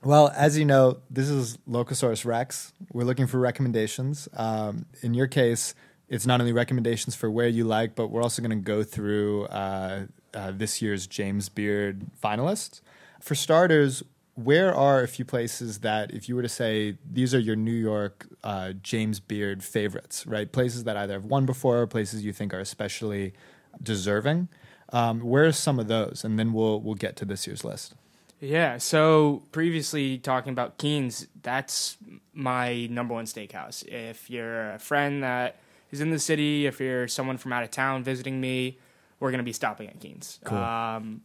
well, 0.02 0.32
as 0.34 0.58
you 0.58 0.64
know, 0.64 0.98
this 1.10 1.28
is 1.28 1.58
Locasaurus 1.68 2.24
Recs. 2.24 2.72
We're 2.92 3.04
looking 3.04 3.26
for 3.26 3.38
recommendations. 3.38 4.26
Um, 4.32 4.86
in 5.02 5.12
your 5.14 5.26
case, 5.26 5.74
it's 6.10 6.26
not 6.26 6.40
only 6.40 6.52
recommendations 6.52 7.14
for 7.14 7.30
where 7.30 7.48
you 7.48 7.64
like, 7.64 7.94
but 7.94 8.08
we're 8.08 8.22
also 8.22 8.42
going 8.42 8.50
to 8.50 8.56
go 8.56 8.82
through 8.82 9.46
uh, 9.46 10.06
uh, 10.34 10.50
this 10.50 10.82
year's 10.82 11.06
James 11.06 11.48
Beard 11.48 12.02
finalists. 12.22 12.80
For 13.20 13.36
starters, 13.36 14.02
where 14.34 14.74
are 14.74 15.02
a 15.02 15.08
few 15.08 15.24
places 15.24 15.78
that, 15.80 16.10
if 16.12 16.28
you 16.28 16.34
were 16.34 16.42
to 16.42 16.48
say 16.48 16.98
these 17.08 17.32
are 17.32 17.38
your 17.38 17.54
New 17.54 17.70
York 17.70 18.26
uh, 18.42 18.72
James 18.82 19.20
Beard 19.20 19.62
favorites, 19.62 20.26
right? 20.26 20.50
Places 20.50 20.84
that 20.84 20.96
either 20.96 21.14
have 21.14 21.24
won 21.24 21.46
before 21.46 21.78
or 21.78 21.86
places 21.86 22.24
you 22.24 22.32
think 22.32 22.52
are 22.52 22.60
especially 22.60 23.32
deserving. 23.80 24.48
Um, 24.92 25.20
where 25.20 25.44
are 25.44 25.52
some 25.52 25.78
of 25.78 25.86
those? 25.86 26.24
And 26.24 26.38
then 26.38 26.52
we'll 26.52 26.80
we'll 26.80 26.96
get 26.96 27.14
to 27.16 27.24
this 27.24 27.46
year's 27.46 27.64
list. 27.64 27.94
Yeah. 28.40 28.78
So 28.78 29.44
previously 29.52 30.18
talking 30.18 30.52
about 30.52 30.78
Keens, 30.78 31.28
that's 31.42 31.98
my 32.32 32.86
number 32.86 33.14
one 33.14 33.26
steakhouse. 33.26 33.86
If 33.86 34.30
you're 34.30 34.72
a 34.72 34.78
friend 34.78 35.22
that 35.22 35.56
is 35.90 36.00
in 36.00 36.10
the 36.10 36.18
city, 36.18 36.66
if 36.66 36.80
you're 36.80 37.08
someone 37.08 37.38
from 37.38 37.52
out 37.52 37.62
of 37.62 37.70
town 37.70 38.02
visiting 38.02 38.40
me, 38.40 38.78
we're 39.18 39.30
going 39.30 39.38
to 39.38 39.44
be 39.44 39.52
stopping 39.52 39.88
at 39.88 40.00
Keens. 40.00 40.38
Cool. 40.44 40.58
Um, 40.58 41.22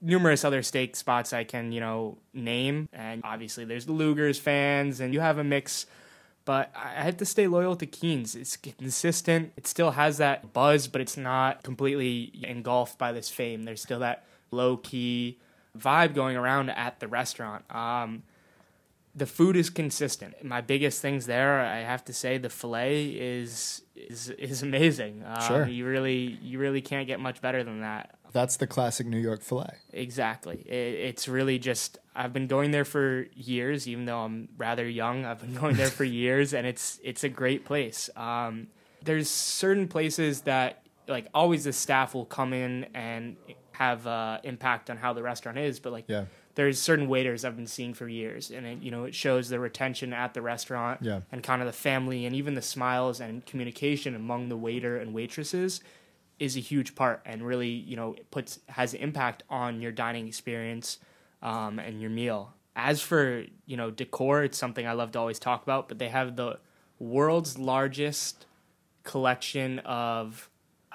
numerous 0.00 0.44
other 0.44 0.62
steak 0.62 0.96
spots 0.96 1.32
I 1.32 1.44
can, 1.44 1.72
you 1.72 1.80
know, 1.80 2.18
name. 2.32 2.88
And 2.92 3.22
obviously 3.24 3.64
there's 3.64 3.86
the 3.86 3.92
Luger's 3.92 4.38
fans, 4.38 5.00
and 5.00 5.12
you 5.12 5.20
have 5.20 5.38
a 5.38 5.44
mix. 5.44 5.86
But 6.44 6.72
I 6.74 7.02
have 7.02 7.18
to 7.18 7.26
stay 7.26 7.46
loyal 7.46 7.76
to 7.76 7.84
Keens. 7.84 8.34
It's 8.34 8.56
consistent. 8.56 9.52
It 9.56 9.66
still 9.66 9.90
has 9.90 10.16
that 10.16 10.54
buzz, 10.54 10.88
but 10.88 11.02
it's 11.02 11.16
not 11.16 11.62
completely 11.62 12.32
engulfed 12.42 12.96
by 12.96 13.12
this 13.12 13.28
fame. 13.28 13.64
There's 13.64 13.82
still 13.82 13.98
that 13.98 14.24
low 14.50 14.78
key 14.78 15.38
vibe 15.78 16.14
going 16.14 16.36
around 16.38 16.70
at 16.70 17.00
the 17.00 17.08
restaurant. 17.08 17.64
Um, 17.74 18.22
the 19.18 19.26
food 19.26 19.56
is 19.56 19.70
consistent. 19.70 20.44
My 20.44 20.60
biggest 20.60 21.02
things 21.02 21.26
there, 21.26 21.60
I 21.60 21.80
have 21.80 22.04
to 22.06 22.12
say, 22.12 22.38
the 22.38 22.48
fillet 22.48 23.06
is 23.06 23.82
is 23.96 24.30
is 24.30 24.62
amazing. 24.62 25.24
Um, 25.26 25.42
Sure. 25.42 25.66
You 25.66 25.86
really 25.86 26.38
you 26.42 26.58
really 26.58 26.80
can't 26.80 27.06
get 27.06 27.20
much 27.20 27.40
better 27.40 27.62
than 27.64 27.80
that. 27.80 28.14
That's 28.32 28.58
the 28.58 28.66
classic 28.66 29.06
New 29.06 29.18
York 29.18 29.42
filet. 29.42 29.76
Exactly. 29.92 30.56
It, 30.66 31.08
it's 31.08 31.28
really 31.28 31.58
just 31.58 31.98
I've 32.14 32.32
been 32.32 32.46
going 32.46 32.70
there 32.70 32.84
for 32.84 33.26
years, 33.34 33.88
even 33.88 34.04
though 34.04 34.20
I'm 34.20 34.48
rather 34.56 34.88
young. 34.88 35.24
I've 35.24 35.40
been 35.40 35.54
going 35.54 35.76
there 35.76 35.88
for 35.90 36.04
years, 36.22 36.54
and 36.54 36.66
it's 36.66 37.00
it's 37.02 37.24
a 37.24 37.28
great 37.28 37.64
place. 37.64 38.10
Um, 38.16 38.68
there's 39.02 39.28
certain 39.30 39.88
places 39.88 40.42
that 40.42 40.82
like 41.08 41.26
always 41.32 41.64
the 41.64 41.72
staff 41.72 42.14
will 42.14 42.26
come 42.26 42.52
in 42.52 42.86
and 42.94 43.36
have 43.72 44.06
uh, 44.06 44.38
impact 44.44 44.90
on 44.90 44.96
how 44.96 45.12
the 45.12 45.22
restaurant 45.22 45.58
is, 45.58 45.80
but 45.80 45.92
like 45.92 46.04
Yeah. 46.08 46.24
There's 46.58 46.80
certain 46.82 47.06
waiters 47.08 47.44
I've 47.44 47.54
been 47.54 47.68
seeing 47.68 47.94
for 47.94 48.08
years, 48.08 48.50
and 48.50 48.66
it, 48.66 48.82
you 48.82 48.90
know 48.90 49.04
it 49.04 49.14
shows 49.14 49.48
the 49.48 49.60
retention 49.60 50.12
at 50.12 50.34
the 50.34 50.42
restaurant 50.42 50.98
Yeah. 51.02 51.20
and 51.30 51.40
kind 51.40 51.62
of 51.62 51.66
the 51.66 51.72
family 51.72 52.26
and 52.26 52.34
even 52.34 52.54
the 52.54 52.62
smiles 52.62 53.20
and 53.20 53.46
communication 53.46 54.16
among 54.16 54.48
the 54.48 54.56
waiter 54.56 54.96
and 54.98 55.14
waitresses 55.14 55.80
is 56.40 56.56
a 56.56 56.60
huge 56.60 56.96
part 56.96 57.22
and 57.24 57.46
really 57.46 57.68
you 57.68 57.94
know 57.94 58.14
it 58.14 58.28
puts 58.32 58.58
has 58.70 58.92
impact 58.94 59.44
on 59.48 59.80
your 59.80 59.92
dining 59.92 60.26
experience 60.26 60.98
um, 61.42 61.78
and 61.78 62.00
your 62.00 62.10
meal. 62.10 62.52
As 62.74 63.00
for 63.00 63.44
you 63.66 63.76
know 63.76 63.92
decor, 63.92 64.42
it's 64.42 64.58
something 64.58 64.84
I 64.84 64.94
love 64.94 65.12
to 65.12 65.20
always 65.20 65.38
talk 65.38 65.62
about, 65.62 65.88
but 65.88 66.00
they 66.00 66.08
have 66.08 66.34
the 66.34 66.58
world's 66.98 67.56
largest 67.56 68.46
collection 69.04 69.78
of 69.80 70.50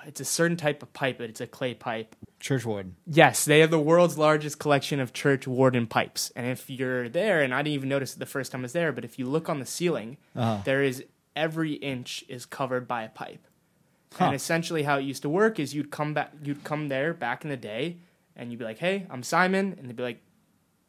it's 0.06 0.20
a 0.20 0.26
certain 0.26 0.58
type 0.58 0.82
of 0.84 0.92
pipe, 0.94 1.18
but 1.18 1.30
it's 1.30 1.42
a 1.42 1.48
clay 1.48 1.74
pipe 1.74 2.16
Churchward. 2.40 2.92
Yes, 3.08 3.46
they 3.46 3.60
have 3.62 3.72
the 3.72 3.80
world's 3.80 4.18
largest 4.18 4.60
collection 4.60 5.00
of 5.00 5.14
church 5.14 5.48
warden 5.48 5.88
pipes. 5.88 6.30
And 6.36 6.46
if 6.46 6.70
you're 6.70 7.08
there, 7.08 7.42
and 7.42 7.54
I 7.54 7.60
didn't 7.62 7.76
even 7.76 7.88
notice 7.90 8.16
it 8.16 8.20
the 8.20 8.26
first 8.26 8.52
time 8.52 8.62
I 8.62 8.64
was 8.64 8.74
there, 8.74 8.92
but 8.92 9.06
if 9.06 9.18
you 9.18 9.26
look 9.28 9.48
on 9.48 9.60
the 9.60 9.66
ceiling, 9.66 10.18
Uh-huh. 10.36 10.62
there 10.66 10.84
is 10.84 11.06
every 11.38 11.74
inch 11.76 12.24
is 12.28 12.46
covered 12.46 12.86
by 12.86 13.04
a 13.04 13.10
pipe. 13.10 13.48
Huh. 14.16 14.26
And 14.26 14.36
essentially, 14.36 14.84
how 14.84 14.98
it 14.98 15.04
used 15.04 15.22
to 15.22 15.30
work 15.30 15.58
is 15.58 15.74
you'd 15.74 15.90
come 15.90 16.14
back, 16.14 16.34
you'd 16.44 16.66
come 16.66 16.90
there 16.90 17.14
back 17.14 17.46
in 17.46 17.50
the 17.50 17.56
day, 17.58 17.96
and 18.36 18.52
you'd 18.52 18.60
be 18.60 18.66
like, 18.66 18.80
"Hey, 18.80 19.08
I'm 19.10 19.24
Simon," 19.24 19.76
and 19.80 19.88
they'd 19.88 19.96
be 19.96 20.04
like, 20.04 20.22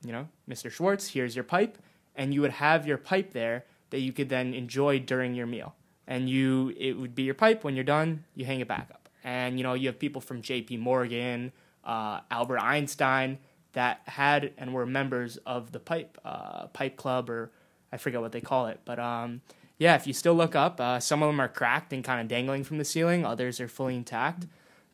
"You 0.04 0.11
know, 0.12 0.28
Mr. 0.50 0.71
Schwartz, 0.73 1.11
here's 1.11 1.37
your 1.37 1.44
pipe," 1.44 1.78
and 2.16 2.35
you 2.35 2.40
would 2.40 2.50
have 2.50 2.85
your 2.85 2.99
pipe 2.99 3.33
there 3.33 3.64
that 3.90 4.00
you 4.00 4.12
could 4.12 4.28
then 4.28 4.52
enjoy 4.54 4.99
during 4.99 5.35
your 5.37 5.47
meal. 5.47 5.76
And 6.06 6.28
you, 6.28 6.75
it 6.76 6.94
would 6.94 7.14
be 7.14 7.23
your 7.23 7.35
pipe. 7.35 7.62
When 7.64 7.76
you're 7.76 7.85
done, 7.85 8.25
you 8.35 8.44
hang 8.44 8.59
it 8.61 8.68
back 8.68 8.90
up. 8.92 9.03
And 9.25 9.59
you 9.59 9.64
know, 9.64 9.75
you 9.75 9.88
have 9.88 9.99
people 9.99 10.21
from 10.21 10.43
J.P. 10.43 10.76
Morgan, 10.76 11.52
uh, 11.83 12.21
Albert 12.31 12.61
Einstein 12.61 13.38
that 13.73 14.02
had 14.04 14.52
and 14.57 14.73
were 14.73 14.87
members 14.87 15.37
of 15.38 15.73
the 15.73 15.81
pipe 15.81 16.19
uh, 16.25 16.66
pipe 16.69 16.97
club, 16.97 17.28
or 17.28 17.50
I 17.90 17.97
forget 17.97 18.21
what 18.21 18.33
they 18.33 18.40
call 18.40 18.66
it, 18.66 18.81
but 18.85 18.99
um, 18.99 19.40
yeah, 19.78 19.97
if 19.97 20.07
you 20.07 20.12
still 20.12 20.35
look 20.35 20.54
up, 20.54 20.81
uh, 20.81 21.00
some 21.00 21.23
of 21.23 21.28
them 21.28 21.40
are 21.40 21.49
cracked 21.49 21.93
and 21.93 22.04
kind 22.04 22.21
of 22.21 22.28
dangling 22.28 22.64
from 22.64 22.78
the 22.78 22.85
ceiling. 22.85 23.25
Others 23.25 23.61
are 23.61 23.69
fully 23.69 23.97
intact. 23.97 24.47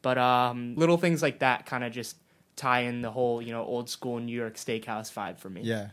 But 0.03 0.17
um, 0.17 0.75
little 0.77 0.97
things 0.97 1.21
like 1.23 1.41
that 1.41 1.67
kind 1.67 1.85
of 1.85 1.93
just 1.93 2.17
tie 2.57 2.81
in 2.81 3.03
the 3.03 3.11
whole, 3.11 3.43
you 3.43 3.53
know, 3.53 3.63
old 3.63 3.91
school 3.91 4.19
New 4.19 4.35
York 4.35 4.57
steakhouse 4.57 5.13
vibe 5.13 5.39
for 5.39 5.51
me. 5.51 5.61
Yeah, 5.63 5.89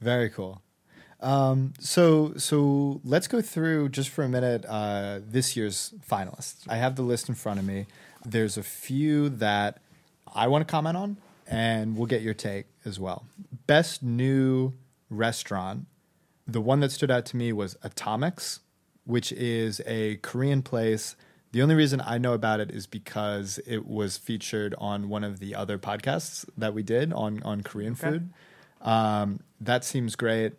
very 0.00 0.28
cool. 0.28 0.60
Um, 1.20 1.72
so 1.78 2.34
so 2.36 3.00
let's 3.04 3.26
go 3.26 3.40
through 3.40 3.88
just 3.90 4.10
for 4.10 4.22
a 4.22 4.28
minute 4.28 4.64
uh, 4.68 5.20
this 5.26 5.56
year's 5.56 5.94
finalists. 6.08 6.56
I 6.68 6.76
have 6.76 6.96
the 6.96 7.02
list 7.02 7.28
in 7.28 7.34
front 7.34 7.58
of 7.58 7.64
me. 7.64 7.86
There's 8.24 8.56
a 8.58 8.62
few 8.62 9.28
that 9.30 9.80
I 10.34 10.46
want 10.48 10.66
to 10.66 10.70
comment 10.70 10.96
on, 10.96 11.16
and 11.46 11.96
we'll 11.96 12.06
get 12.06 12.22
your 12.22 12.34
take 12.34 12.66
as 12.84 13.00
well. 13.00 13.24
Best 13.66 14.02
new 14.02 14.74
restaurant. 15.08 15.86
The 16.46 16.60
one 16.60 16.80
that 16.80 16.92
stood 16.92 17.10
out 17.10 17.24
to 17.26 17.36
me 17.36 17.52
was 17.52 17.76
Atomix, 17.82 18.60
which 19.04 19.32
is 19.32 19.80
a 19.86 20.16
Korean 20.16 20.62
place. 20.62 21.16
The 21.52 21.62
only 21.62 21.74
reason 21.74 22.02
I 22.04 22.18
know 22.18 22.34
about 22.34 22.60
it 22.60 22.70
is 22.70 22.86
because 22.86 23.58
it 23.66 23.86
was 23.86 24.18
featured 24.18 24.74
on 24.78 25.08
one 25.08 25.24
of 25.24 25.38
the 25.38 25.54
other 25.54 25.78
podcasts 25.78 26.44
that 26.58 26.74
we 26.74 26.82
did 26.82 27.12
on 27.14 27.42
on 27.42 27.62
Korean 27.62 27.92
Okay. 27.94 28.10
food. 28.10 28.30
Um, 28.82 29.40
that 29.60 29.82
seems 29.84 30.14
great. 30.16 30.52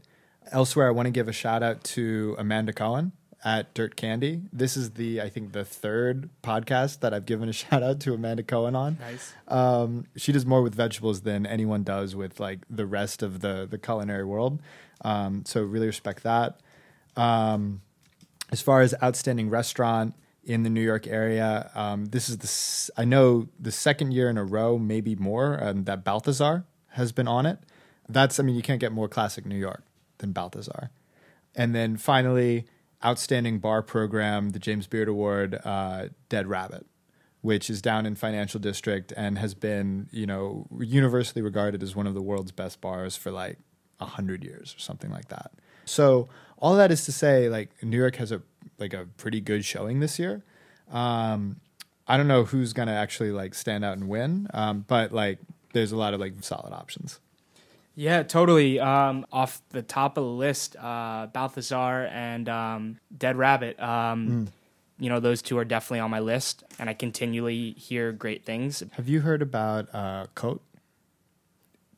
Elsewhere, 0.51 0.87
I 0.87 0.91
want 0.91 1.07
to 1.07 1.11
give 1.11 1.27
a 1.27 1.33
shout 1.33 1.63
out 1.63 1.83
to 1.85 2.35
Amanda 2.37 2.73
Cohen 2.73 3.11
at 3.43 3.73
Dirt 3.73 3.95
Candy. 3.95 4.41
This 4.51 4.75
is 4.77 4.91
the 4.91 5.21
I 5.21 5.29
think 5.29 5.51
the 5.51 5.63
third 5.65 6.29
podcast 6.43 7.01
that 7.01 7.13
I've 7.13 7.25
given 7.25 7.49
a 7.49 7.53
shout 7.63 7.83
out 7.83 7.99
to 8.01 8.13
Amanda 8.13 8.43
Cohen 8.43 8.75
on. 8.75 8.97
Nice. 8.99 9.33
Um, 9.47 10.05
she 10.15 10.31
does 10.31 10.45
more 10.45 10.61
with 10.61 10.75
vegetables 10.75 11.21
than 11.21 11.45
anyone 11.45 11.83
does 11.83 12.15
with 12.15 12.39
like 12.39 12.59
the 12.69 12.85
rest 12.85 13.21
of 13.23 13.41
the 13.41 13.67
the 13.69 13.77
culinary 13.77 14.25
world. 14.25 14.61
Um, 15.01 15.43
so 15.45 15.61
really 15.61 15.87
respect 15.87 16.23
that. 16.23 16.59
Um, 17.15 17.81
as 18.51 18.61
far 18.61 18.81
as 18.81 18.95
outstanding 19.03 19.49
restaurant 19.49 20.15
in 20.43 20.63
the 20.63 20.69
New 20.69 20.81
York 20.81 21.05
area, 21.07 21.69
um, 21.75 22.05
this 22.05 22.29
is 22.29 22.37
the 22.37 22.45
s- 22.45 22.89
I 22.95 23.03
know 23.05 23.49
the 23.59 23.71
second 23.71 24.13
year 24.13 24.29
in 24.29 24.37
a 24.37 24.45
row, 24.45 24.77
maybe 24.77 25.15
more, 25.15 25.61
um, 25.61 25.83
that 25.83 26.03
Balthazar 26.05 26.65
has 26.91 27.11
been 27.11 27.27
on 27.27 27.45
it. 27.45 27.59
That's 28.09 28.39
I 28.39 28.43
mean 28.43 28.55
you 28.55 28.61
can't 28.61 28.79
get 28.79 28.91
more 28.93 29.09
classic 29.09 29.45
New 29.45 29.57
York 29.57 29.83
than 30.19 30.31
Balthazar. 30.31 30.89
And 31.55 31.73
then 31.73 31.97
finally, 31.97 32.65
outstanding 33.03 33.59
bar 33.59 33.81
program, 33.81 34.49
the 34.49 34.59
James 34.59 34.87
Beard 34.87 35.07
Award, 35.07 35.59
uh, 35.63 36.07
Dead 36.29 36.47
Rabbit, 36.47 36.85
which 37.41 37.69
is 37.69 37.81
down 37.81 38.05
in 38.05 38.15
Financial 38.15 38.59
District 38.59 39.13
and 39.15 39.37
has 39.37 39.53
been, 39.53 40.07
you 40.11 40.25
know, 40.25 40.67
universally 40.79 41.41
regarded 41.41 41.83
as 41.83 41.95
one 41.95 42.07
of 42.07 42.13
the 42.13 42.21
world's 42.21 42.51
best 42.51 42.81
bars 42.81 43.15
for 43.15 43.31
like 43.31 43.57
a 43.99 44.05
hundred 44.05 44.43
years 44.43 44.75
or 44.75 44.79
something 44.79 45.09
like 45.09 45.29
that. 45.29 45.51
So 45.85 46.27
all 46.57 46.75
that 46.75 46.91
is 46.91 47.05
to 47.05 47.11
say, 47.11 47.49
like 47.49 47.71
New 47.83 47.97
York 47.97 48.17
has 48.17 48.31
a 48.31 48.41
like 48.77 48.93
a 48.93 49.07
pretty 49.17 49.41
good 49.41 49.65
showing 49.65 49.99
this 49.99 50.19
year. 50.19 50.43
Um, 50.91 51.57
I 52.07 52.17
don't 52.17 52.27
know 52.27 52.43
who's 52.43 52.73
gonna 52.73 52.93
actually 52.93 53.31
like 53.31 53.53
stand 53.53 53.83
out 53.83 53.97
and 53.97 54.07
win, 54.07 54.47
um, 54.53 54.85
but 54.87 55.11
like 55.11 55.39
there's 55.73 55.91
a 55.91 55.97
lot 55.97 56.13
of 56.13 56.19
like 56.19 56.33
solid 56.41 56.73
options. 56.73 57.19
Yeah, 57.99 58.21
totally. 58.21 58.79
Um, 58.79 59.25
off 59.31 59.59
the 59.69 59.81
top 59.81 60.17
of 60.19 60.23
the 60.23 60.29
list, 60.29 60.75
uh, 60.75 61.25
Balthazar 61.33 62.05
and 62.11 62.47
um, 62.47 62.97
Dead 63.17 63.35
Rabbit. 63.35 63.79
Um, 63.81 64.47
You 64.99 65.09
know, 65.09 65.19
those 65.19 65.41
two 65.43 65.57
are 65.59 65.65
definitely 65.65 65.99
on 65.99 66.09
my 66.11 66.19
list, 66.19 66.63
and 66.79 66.89
I 66.89 66.93
continually 66.93 67.71
hear 67.73 68.11
great 68.11 68.45
things. 68.45 68.81
Have 68.93 69.07
you 69.07 69.21
heard 69.21 69.41
about 69.43 69.93
uh, 69.93 70.25
Cote? 70.33 70.61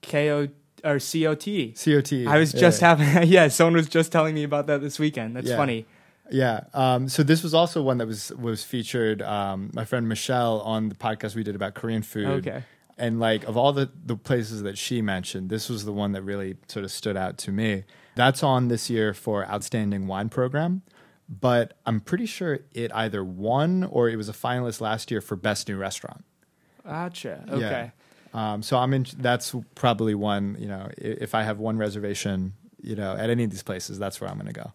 Ko 0.01 0.47
or 0.83 0.99
COT. 0.99 1.73
COT. 1.75 2.13
I 2.27 2.37
was 2.39 2.53
Yeah. 2.53 2.59
just 2.59 2.81
having, 2.81 3.07
yeah, 3.29 3.47
someone 3.49 3.73
was 3.75 3.87
just 3.89 4.11
telling 4.11 4.33
me 4.35 4.43
about 4.43 4.67
that 4.67 4.81
this 4.81 4.99
weekend. 4.99 5.35
That's 5.35 5.47
Yeah. 5.47 5.57
funny. 5.57 5.85
Yeah. 6.31 6.61
Um, 6.73 7.09
so 7.09 7.23
this 7.23 7.41
was 7.43 7.53
also 7.53 7.81
one 7.81 7.97
that 7.97 8.07
was 8.07 8.31
was 8.37 8.63
featured. 8.63 9.21
Um, 9.21 9.71
my 9.73 9.83
friend 9.85 10.07
Michelle 10.07 10.61
on 10.61 10.89
the 10.89 10.95
podcast 10.95 11.35
we 11.35 11.43
did 11.43 11.55
about 11.55 11.73
Korean 11.75 12.01
food. 12.03 12.47
Okay. 12.47 12.63
And 12.99 13.19
like 13.19 13.45
of 13.45 13.57
all 13.57 13.73
the 13.73 13.89
the 14.05 14.15
places 14.15 14.63
that 14.63 14.77
she 14.77 15.01
mentioned, 15.01 15.49
this 15.49 15.69
was 15.69 15.85
the 15.85 15.93
one 15.93 16.11
that 16.11 16.21
really 16.21 16.57
sort 16.67 16.85
of 16.85 16.91
stood 16.91 17.17
out 17.17 17.37
to 17.39 17.51
me. 17.51 17.85
That's 18.15 18.43
on 18.43 18.67
this 18.67 18.89
year 18.89 19.13
for 19.13 19.45
outstanding 19.45 20.07
wine 20.07 20.29
program, 20.29 20.81
but 21.29 21.77
I'm 21.85 22.01
pretty 22.01 22.25
sure 22.25 22.59
it 22.73 22.91
either 22.93 23.23
won 23.23 23.85
or 23.85 24.09
it 24.09 24.17
was 24.17 24.27
a 24.27 24.33
finalist 24.33 24.81
last 24.81 25.09
year 25.09 25.21
for 25.21 25.35
best 25.35 25.69
new 25.69 25.77
restaurant. 25.77 26.25
Gotcha. 26.83 27.43
Yeah. 27.47 27.53
Okay. 27.55 27.91
Um, 28.33 28.61
so 28.61 28.77
I'm 28.77 28.93
in. 28.93 29.05
That's 29.17 29.55
probably 29.75 30.15
one. 30.15 30.57
You 30.59 30.67
know, 30.67 30.89
if 30.97 31.33
I 31.33 31.43
have 31.43 31.59
one 31.59 31.77
reservation, 31.77 32.53
you 32.81 32.95
know, 32.95 33.15
at 33.15 33.29
any 33.29 33.43
of 33.43 33.51
these 33.51 33.63
places, 33.63 33.97
that's 33.97 34.19
where 34.19 34.29
I'm 34.29 34.37
going 34.37 34.53
to 34.53 34.53
go. 34.53 34.71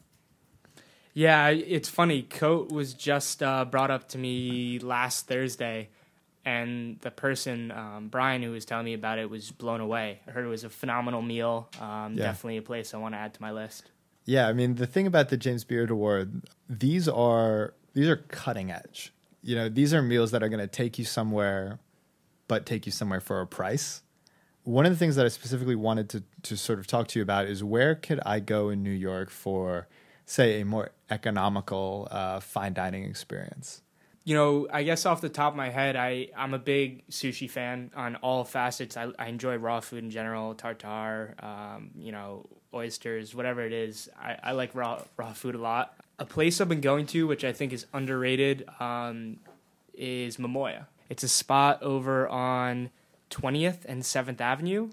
Yeah, 1.12 1.48
it's 1.50 1.88
funny. 1.88 2.22
Cote 2.22 2.72
was 2.72 2.92
just 2.92 3.42
uh, 3.42 3.64
brought 3.64 3.92
up 3.92 4.08
to 4.10 4.18
me 4.18 4.80
last 4.80 5.28
Thursday, 5.28 5.90
and 6.44 6.98
the 7.00 7.10
person, 7.10 7.70
um, 7.70 8.08
Brian, 8.08 8.42
who 8.42 8.50
was 8.50 8.64
telling 8.64 8.84
me 8.84 8.94
about 8.94 9.18
it, 9.18 9.30
was 9.30 9.50
blown 9.50 9.80
away. 9.80 10.20
I 10.26 10.30
heard 10.30 10.44
it 10.44 10.48
was 10.48 10.64
a 10.64 10.70
phenomenal 10.70 11.22
meal. 11.22 11.68
Um, 11.80 12.14
Yeah. 12.14 12.24
Definitely 12.24 12.58
a 12.58 12.62
place 12.62 12.94
I 12.94 12.98
want 12.98 13.14
to 13.14 13.18
add 13.18 13.34
to 13.34 13.42
my 13.42 13.50
list. 13.52 13.90
Yeah, 14.26 14.48
I 14.48 14.52
mean 14.52 14.76
the 14.76 14.86
thing 14.86 15.06
about 15.06 15.28
the 15.28 15.36
James 15.36 15.64
Beard 15.64 15.90
Award, 15.90 16.42
these 16.68 17.08
are 17.08 17.74
these 17.92 18.08
are 18.08 18.16
cutting 18.16 18.70
edge. 18.70 19.12
You 19.42 19.54
know, 19.54 19.68
these 19.68 19.92
are 19.92 20.00
meals 20.00 20.30
that 20.30 20.42
are 20.42 20.48
going 20.48 20.60
to 20.60 20.66
take 20.66 20.98
you 20.98 21.04
somewhere, 21.04 21.78
but 22.48 22.64
take 22.64 22.86
you 22.86 22.92
somewhere 22.92 23.20
for 23.20 23.40
a 23.42 23.46
price. 23.46 24.02
One 24.62 24.86
of 24.86 24.92
the 24.92 24.96
things 24.96 25.16
that 25.16 25.26
I 25.26 25.28
specifically 25.28 25.76
wanted 25.76 26.08
to 26.10 26.22
to 26.44 26.56
sort 26.56 26.78
of 26.78 26.86
talk 26.86 27.08
to 27.08 27.18
you 27.18 27.22
about 27.22 27.46
is 27.46 27.62
where 27.62 27.94
could 27.94 28.20
I 28.24 28.40
go 28.40 28.70
in 28.70 28.82
New 28.82 28.90
York 28.90 29.28
for, 29.28 29.88
say, 30.24 30.62
a 30.62 30.64
more 30.64 30.90
economical 31.10 32.08
uh, 32.10 32.40
fine 32.40 32.72
dining 32.72 33.04
experience? 33.04 33.82
You 34.26 34.34
know, 34.34 34.66
I 34.72 34.84
guess 34.84 35.04
off 35.04 35.20
the 35.20 35.28
top 35.28 35.52
of 35.52 35.56
my 35.56 35.68
head, 35.68 35.96
I, 35.96 36.28
I'm 36.36 36.54
a 36.54 36.58
big 36.58 37.06
sushi 37.08 37.48
fan 37.50 37.90
on 37.94 38.16
all 38.16 38.42
facets. 38.44 38.96
I, 38.96 39.08
I 39.18 39.26
enjoy 39.26 39.56
raw 39.56 39.80
food 39.80 40.02
in 40.02 40.10
general, 40.10 40.54
tartar, 40.54 41.34
um, 41.40 41.90
you 41.98 42.10
know, 42.10 42.46
oysters, 42.72 43.34
whatever 43.34 43.60
it 43.62 43.72
is. 43.74 44.08
I, 44.18 44.36
I 44.42 44.52
like 44.52 44.74
raw 44.74 45.02
raw 45.18 45.32
food 45.34 45.54
a 45.54 45.58
lot. 45.58 45.94
A 46.18 46.24
place 46.24 46.60
I've 46.60 46.68
been 46.70 46.80
going 46.80 47.06
to, 47.08 47.26
which 47.26 47.44
I 47.44 47.52
think 47.52 47.72
is 47.74 47.84
underrated, 47.92 48.66
um, 48.80 49.40
is 49.92 50.38
Momoya. 50.38 50.86
It's 51.10 51.22
a 51.22 51.28
spot 51.28 51.82
over 51.82 52.26
on 52.28 52.88
20th 53.30 53.84
and 53.84 54.02
7th 54.02 54.40
Avenue. 54.40 54.90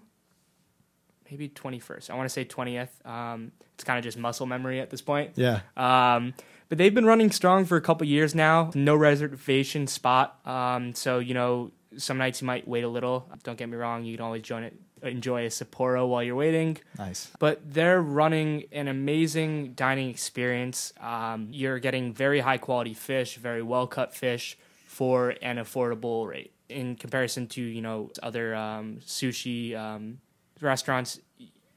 maybe 1.29 1.47
21st. 1.47 2.09
I 2.09 2.15
want 2.15 2.25
to 2.25 2.29
say 2.29 2.43
20th. 2.43 2.89
Um, 3.05 3.51
it's 3.75 3.83
kind 3.85 3.97
of 3.97 4.03
just 4.03 4.17
muscle 4.17 4.45
memory 4.45 4.81
at 4.81 4.89
this 4.89 5.01
point. 5.01 5.31
Yeah. 5.35 5.61
Um, 5.77 6.33
but 6.71 6.77
they've 6.77 6.95
been 6.95 7.05
running 7.05 7.29
strong 7.31 7.65
for 7.65 7.75
a 7.75 7.81
couple 7.81 8.07
years 8.07 8.33
now. 8.33 8.71
No 8.73 8.95
reservation 8.95 9.87
spot. 9.87 10.39
Um, 10.47 10.95
so 10.95 11.19
you 11.19 11.33
know, 11.33 11.71
some 11.97 12.17
nights 12.17 12.39
you 12.39 12.47
might 12.47 12.65
wait 12.65 12.85
a 12.85 12.87
little. 12.87 13.29
Don't 13.43 13.57
get 13.57 13.67
me 13.67 13.75
wrong. 13.75 14.05
You 14.05 14.15
can 14.15 14.23
always 14.23 14.41
join 14.41 14.63
it, 14.63 14.73
enjoy 15.03 15.43
a 15.43 15.49
Sapporo 15.49 16.07
while 16.07 16.23
you're 16.23 16.37
waiting. 16.37 16.77
Nice. 16.97 17.29
But 17.39 17.59
they're 17.73 18.01
running 18.01 18.67
an 18.71 18.87
amazing 18.87 19.73
dining 19.73 20.09
experience. 20.09 20.93
Um, 21.01 21.49
you're 21.51 21.77
getting 21.79 22.13
very 22.13 22.39
high 22.39 22.57
quality 22.57 22.93
fish, 22.93 23.35
very 23.35 23.61
well 23.61 23.85
cut 23.85 24.15
fish 24.15 24.57
for 24.85 25.31
an 25.41 25.57
affordable 25.57 26.25
rate 26.25 26.53
in 26.69 26.95
comparison 26.95 27.47
to 27.47 27.61
you 27.61 27.81
know 27.81 28.11
other 28.23 28.55
um, 28.55 28.99
sushi 29.05 29.75
um, 29.77 30.19
restaurants. 30.61 31.19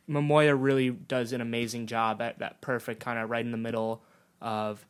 Momoya 0.08 0.56
really 0.56 0.90
does 0.90 1.32
an 1.32 1.40
amazing 1.40 1.88
job 1.88 2.22
at 2.22 2.38
that 2.38 2.60
perfect 2.60 3.00
kind 3.00 3.18
of 3.18 3.28
right 3.28 3.44
in 3.44 3.50
the 3.50 3.58
middle 3.58 4.04
of 4.41 4.85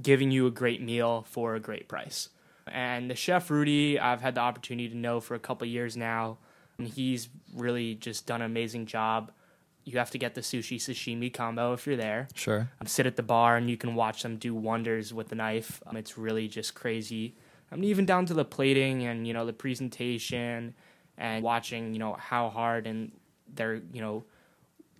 giving 0.00 0.30
you 0.30 0.46
a 0.46 0.50
great 0.50 0.80
meal 0.80 1.24
for 1.28 1.54
a 1.54 1.60
great 1.60 1.88
price. 1.88 2.28
And 2.66 3.10
the 3.10 3.14
chef 3.14 3.50
Rudy, 3.50 3.98
I've 3.98 4.20
had 4.20 4.36
the 4.36 4.40
opportunity 4.40 4.88
to 4.88 4.96
know 4.96 5.20
for 5.20 5.34
a 5.34 5.38
couple 5.38 5.66
years 5.66 5.96
now, 5.96 6.38
and 6.78 6.86
he's 6.86 7.28
really 7.54 7.94
just 7.94 8.26
done 8.26 8.40
an 8.40 8.46
amazing 8.46 8.86
job. 8.86 9.32
You 9.84 9.98
have 9.98 10.10
to 10.12 10.18
get 10.18 10.34
the 10.34 10.42
sushi 10.42 10.76
sashimi 10.76 11.32
combo 11.32 11.72
if 11.72 11.86
you're 11.86 11.96
there. 11.96 12.28
Sure. 12.34 12.70
Um, 12.80 12.86
sit 12.86 13.04
at 13.06 13.16
the 13.16 13.22
bar 13.22 13.56
and 13.56 13.68
you 13.68 13.76
can 13.76 13.96
watch 13.96 14.22
them 14.22 14.36
do 14.36 14.54
wonders 14.54 15.12
with 15.12 15.28
the 15.28 15.34
knife. 15.34 15.82
Um, 15.86 15.96
it's 15.96 16.16
really 16.16 16.46
just 16.46 16.74
crazy. 16.74 17.34
I 17.70 17.74
mean, 17.74 17.84
even 17.84 18.06
down 18.06 18.26
to 18.26 18.34
the 18.34 18.44
plating 18.44 19.04
and 19.04 19.26
you 19.26 19.34
know 19.34 19.44
the 19.44 19.52
presentation 19.52 20.74
and 21.18 21.42
watching 21.42 21.92
you 21.92 21.98
know 21.98 22.14
how 22.14 22.48
hard 22.48 22.86
and 22.86 23.10
they're 23.54 23.82
you 23.92 24.00
know 24.00 24.24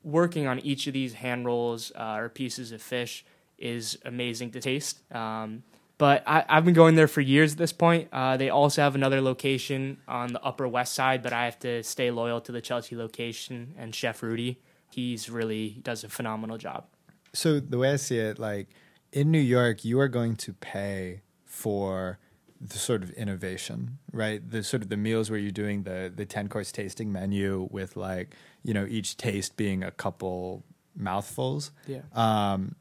working 0.02 0.48
on 0.48 0.58
each 0.60 0.88
of 0.88 0.94
these 0.94 1.14
hand 1.14 1.46
rolls 1.46 1.92
uh, 1.94 2.16
or 2.18 2.28
pieces 2.28 2.72
of 2.72 2.82
fish 2.82 3.24
is 3.62 3.98
amazing 4.04 4.50
to 4.52 4.60
taste. 4.60 5.00
Um, 5.14 5.62
but 5.98 6.24
I, 6.26 6.44
have 6.48 6.64
been 6.64 6.74
going 6.74 6.96
there 6.96 7.06
for 7.06 7.20
years 7.20 7.52
at 7.52 7.58
this 7.58 7.72
point. 7.72 8.08
Uh, 8.12 8.36
they 8.36 8.50
also 8.50 8.82
have 8.82 8.96
another 8.96 9.20
location 9.20 9.98
on 10.08 10.32
the 10.32 10.42
Upper 10.42 10.66
West 10.66 10.94
Side, 10.94 11.22
but 11.22 11.32
I 11.32 11.44
have 11.44 11.60
to 11.60 11.82
stay 11.84 12.10
loyal 12.10 12.40
to 12.40 12.50
the 12.50 12.60
Chelsea 12.60 12.96
location 12.96 13.74
and 13.78 13.94
Chef 13.94 14.22
Rudy. 14.22 14.60
He's 14.90 15.30
really 15.30 15.80
does 15.82 16.02
a 16.02 16.08
phenomenal 16.08 16.58
job. 16.58 16.86
So 17.32 17.60
the 17.60 17.78
way 17.78 17.92
I 17.92 17.96
see 17.96 18.18
it, 18.18 18.38
like 18.38 18.68
in 19.12 19.30
New 19.30 19.38
York, 19.38 19.84
you 19.84 20.00
are 20.00 20.08
going 20.08 20.34
to 20.36 20.52
pay 20.54 21.22
for 21.44 22.18
the 22.60 22.78
sort 22.78 23.02
of 23.02 23.10
innovation, 23.10 23.98
right? 24.12 24.48
The 24.48 24.62
sort 24.62 24.82
of 24.82 24.88
the 24.88 24.96
meals 24.96 25.30
where 25.30 25.38
you're 25.38 25.50
doing 25.50 25.84
the 25.84 26.12
the 26.14 26.26
ten 26.26 26.48
course 26.48 26.72
tasting 26.72 27.12
menu 27.12 27.68
with 27.70 27.96
like 27.96 28.34
you 28.62 28.74
know 28.74 28.86
each 28.88 29.16
taste 29.16 29.56
being 29.56 29.82
a 29.82 29.90
couple 29.90 30.64
mouthfuls. 30.96 31.70
Yeah. 31.86 32.02
Um, 32.12 32.76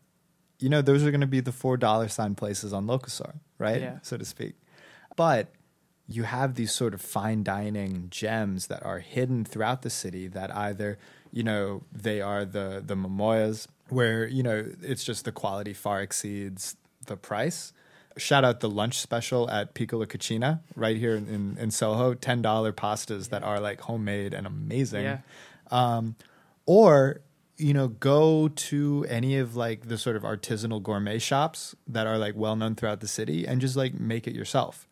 you 0.62 0.70
know 0.70 0.82
those 0.82 1.04
are 1.04 1.12
going 1.12 1.22
to 1.22 1.28
be 1.28 1.40
the 1.40 1.52
four 1.52 1.78
dollar 1.78 2.08
sign 2.08 2.36
places 2.36 2.74
on 2.74 2.86
Locasaur, 2.86 3.36
right? 3.58 3.82
Yeah. 3.82 4.00
So 4.02 4.18
to 4.18 4.26
speak. 4.26 4.56
But 5.16 5.48
you 6.08 6.24
have 6.24 6.56
these 6.56 6.72
sort 6.72 6.94
of 6.94 7.02
fine 7.02 7.44
dining 7.44 8.08
gems 8.10 8.68
that 8.68 8.86
are 8.86 9.00
hidden 9.00 9.46
throughout 9.46 9.82
the 9.82 9.90
city 9.90 10.28
that 10.28 10.56
either 10.56 10.98
you 11.32 11.44
know 11.44 11.84
they 11.92 12.22
are 12.22 12.46
the 12.46 12.84
the 12.86 12.96
Momoyas 12.96 13.68
where 13.90 14.28
you 14.28 14.44
know 14.44 14.66
it's 14.82 15.04
just 15.04 15.26
the 15.26 15.32
quality 15.32 15.74
far 15.74 16.02
exceeds 16.02 16.76
the 17.08 17.18
price 17.18 17.74
shout 18.18 18.44
out 18.44 18.60
the 18.60 18.70
lunch 18.70 19.00
special 19.00 19.50
at 19.50 19.74
Piccola 19.74 20.08
Cucina 20.08 20.60
right 20.76 20.98
here 20.98 21.16
in, 21.16 21.58
in 21.60 21.72
Soho. 21.72 22.14
$10 22.14 22.72
pastas 22.74 23.30
that 23.30 23.44
are 23.44 23.60
like 23.60 23.82
homemade 23.82 24.34
and 24.34 24.46
amazing. 24.46 25.04
Yeah. 25.04 25.18
Um, 25.70 26.16
or, 26.66 27.22
you 27.62 27.74
know, 27.74 27.88
go 27.88 28.48
to 28.48 29.06
any 29.08 29.38
of 29.38 29.56
like 29.56 29.88
the 29.88 29.98
sort 29.98 30.16
of 30.16 30.24
artisanal 30.24 30.82
gourmet 30.82 31.20
shops 31.20 31.76
that 31.88 32.08
are 32.08 32.18
like 32.18 32.36
well 32.36 32.56
known 32.56 32.76
throughout 32.76 33.00
the 33.00 33.08
city 33.08 33.46
and 33.46 33.62
just 33.62 33.76
like 33.76 33.94
make 33.94 34.28
it 34.28 34.34
yourself. 34.34 34.88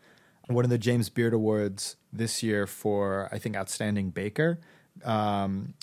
One 0.47 0.63
of 0.63 0.69
the 0.69 0.77
James 0.77 1.09
Beard 1.09 1.33
Awards 1.33 1.95
this 2.13 2.41
year 2.43 2.67
for, 2.67 3.29
I 3.31 3.39
think, 3.39 3.55
Outstanding 3.55 4.11
Baker. 4.11 4.59
Um, 5.03 5.73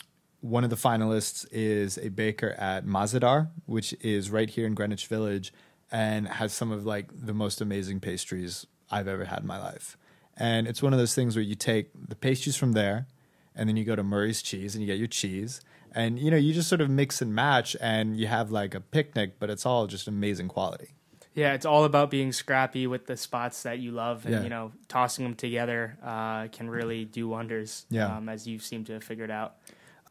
one 0.41 0.65
of 0.65 0.71
the 0.71 0.77
finalists 0.77 1.47
is 1.51 1.99
a 1.99 2.09
baker 2.09 2.51
at 2.59 2.85
Mah-Ze-Dahr, 2.85 3.49
which 3.67 3.93
is 4.01 4.31
right 4.31 4.49
here 4.49 4.67
in 4.67 4.75
Greenwich 4.75 5.07
Village 5.07 5.53
and 5.91 6.29
has 6.29 6.53
some 6.53 6.71
of 6.71 6.85
like 6.85 7.09
the 7.13 7.35
most 7.35 7.61
amazing 7.61 8.01
pastries 8.01 8.67
I've 8.91 9.09
ever 9.09 9.25
had 9.25 9.41
in 9.41 9.47
my 9.47 9.59
life. 9.59 9.97
And 10.37 10.69
it's 10.69 10.83
one 10.83 10.93
of 10.93 10.99
those 10.99 11.15
things 11.15 11.35
where 11.35 11.43
you 11.43 11.55
take 11.55 11.91
the 12.09 12.17
pastries 12.17 12.57
from 12.57 12.73
there 12.73 13.07
and 13.55 13.69
then 13.69 13.77
you 13.77 13.85
go 13.85 13.97
to 13.97 14.03
Murray's 14.03 14.43
cheese 14.43 14.75
and 14.75 14.83
you 14.83 14.87
get 14.87 14.99
your 14.99 15.09
cheese 15.09 15.61
and 15.97 16.19
you 16.19 16.31
know 16.31 16.37
you 16.37 16.53
just 16.53 16.69
sort 16.69 16.81
of 16.81 16.89
mix 16.91 17.21
and 17.23 17.35
match 17.35 17.75
and 17.81 18.17
you 18.21 18.27
have 18.29 18.51
like 18.53 18.75
a 18.75 18.81
picnic 18.81 19.39
but 19.41 19.51
it's 19.51 19.67
all 19.67 19.87
just 19.89 20.07
amazing 20.07 20.49
quality. 20.49 20.91
Yeah, 21.35 21.53
it's 21.53 21.67
all 21.67 21.85
about 21.85 22.11
being 22.11 22.33
scrappy 22.33 22.87
with 22.87 23.07
the 23.07 23.17
spots 23.17 23.63
that 23.65 23.79
you 23.79 23.91
love, 23.93 24.25
and 24.25 24.35
Yeah. 24.35 24.43
you 24.43 24.49
know, 24.49 24.73
tossing 24.89 25.23
them 25.27 25.35
together 25.35 25.99
uh, 26.03 26.49
can 26.49 26.71
really 26.71 27.05
do 27.05 27.29
wonders. 27.29 27.85
Yeah. 27.91 28.17
um, 28.17 28.29
as 28.31 28.47
you 28.49 28.59
seem 28.59 28.85
to 28.85 28.95
have 28.95 29.05
figured 29.05 29.31
out. 29.31 29.57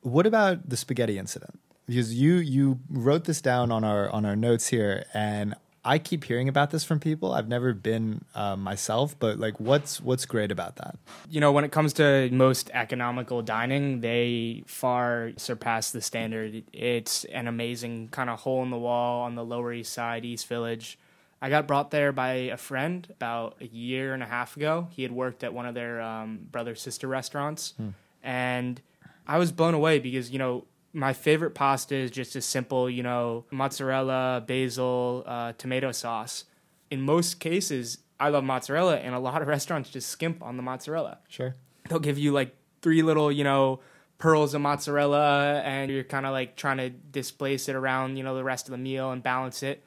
What 0.02 0.28
about 0.28 0.70
the 0.70 0.78
spaghetti 0.78 1.18
incident? 1.18 1.60
Because 1.88 2.14
you 2.14 2.36
you 2.36 2.80
wrote 2.90 3.24
this 3.26 3.42
down 3.42 3.72
on 3.72 3.84
our 3.84 4.08
on 4.12 4.24
our 4.26 4.36
notes 4.36 4.68
here, 4.68 5.06
and 5.16 5.56
I 5.88 6.00
keep 6.00 6.24
hearing 6.24 6.50
about 6.50 6.72
this 6.72 6.84
from 6.84 7.00
people. 7.00 7.32
I've 7.32 7.48
never 7.48 7.72
been 7.72 8.26
uh, 8.34 8.56
myself, 8.56 9.18
but 9.20 9.38
like, 9.40 9.60
what's 9.60 10.02
what's 10.02 10.26
great 10.26 10.52
about 10.52 10.78
that? 10.78 10.98
You 11.30 11.40
know, 11.40 11.52
when 11.52 11.64
it 11.64 11.72
comes 11.72 11.94
to 11.94 12.28
most 12.32 12.72
economical 12.74 13.44
dining, 13.44 14.02
they 14.02 14.64
far 14.66 15.32
surpass 15.38 15.92
the 15.92 16.02
standard. 16.02 16.64
It's 16.74 17.24
an 17.26 17.48
amazing 17.48 18.08
kind 18.10 18.32
of 18.32 18.40
hole 18.40 18.64
in 18.64 18.72
the 18.72 18.80
wall 18.80 19.24
on 19.24 19.36
the 19.36 19.46
Lower 19.46 19.72
East 19.72 19.94
Side, 19.94 20.26
East 20.26 20.48
Village. 20.48 20.98
I 21.40 21.50
got 21.50 21.68
brought 21.68 21.92
there 21.92 22.12
by 22.12 22.32
a 22.32 22.58
friend 22.58 23.08
about 23.12 23.58
a 23.62 23.68
year 23.68 24.16
and 24.16 24.24
a 24.24 24.26
half 24.26 24.58
ago. 24.58 24.88
He 24.90 25.04
had 25.04 25.12
worked 25.12 25.44
at 25.44 25.54
one 25.54 25.68
of 25.68 25.76
their 25.76 26.02
um, 26.02 26.48
brother 26.52 26.74
sister 26.74 27.08
restaurants, 27.08 27.76
and 28.24 28.82
I 29.28 29.38
was 29.38 29.52
blown 29.52 29.76
away 29.76 30.00
because 30.00 30.32
you 30.32 30.40
know 30.40 30.66
my 30.96 31.12
favorite 31.12 31.52
pasta 31.52 31.94
is 31.94 32.10
just 32.10 32.38
a 32.38 32.42
simple, 32.42 32.90
you 32.90 33.04
know, 33.04 33.44
mozzarella, 33.52 34.42
basil, 34.48 35.24
uh, 35.28 35.52
tomato 35.58 35.92
sauce. 35.92 36.46
In 36.90 37.02
most 37.02 37.42
cases, 37.42 37.98
I 38.18 38.30
love 38.30 38.46
mozzarella, 38.46 38.96
and 38.96 39.14
a 39.14 39.20
lot 39.20 39.42
of 39.42 39.48
restaurants 39.50 39.90
just 39.90 40.08
skimp 40.08 40.42
on 40.42 40.56
the 40.56 40.64
mozzarella. 40.64 41.20
Sure. 41.28 41.56
They'll 41.90 42.00
give 42.00 42.18
you 42.18 42.32
like 42.32 42.56
three 42.82 43.04
little, 43.04 43.30
you 43.30 43.44
know, 43.44 43.82
pearls 44.20 44.54
of 44.54 44.62
mozzarella, 44.62 45.62
and 45.66 45.92
you're 45.92 46.06
kind 46.06 46.26
of 46.26 46.32
like 46.32 46.56
trying 46.56 46.78
to 46.78 46.90
displace 46.90 47.68
it 47.68 47.76
around, 47.76 48.16
you 48.16 48.24
know, 48.24 48.34
the 48.34 48.44
rest 48.44 48.68
of 48.68 48.72
the 48.72 48.78
meal 48.78 49.12
and 49.12 49.22
balance 49.22 49.64
it. 49.64 49.84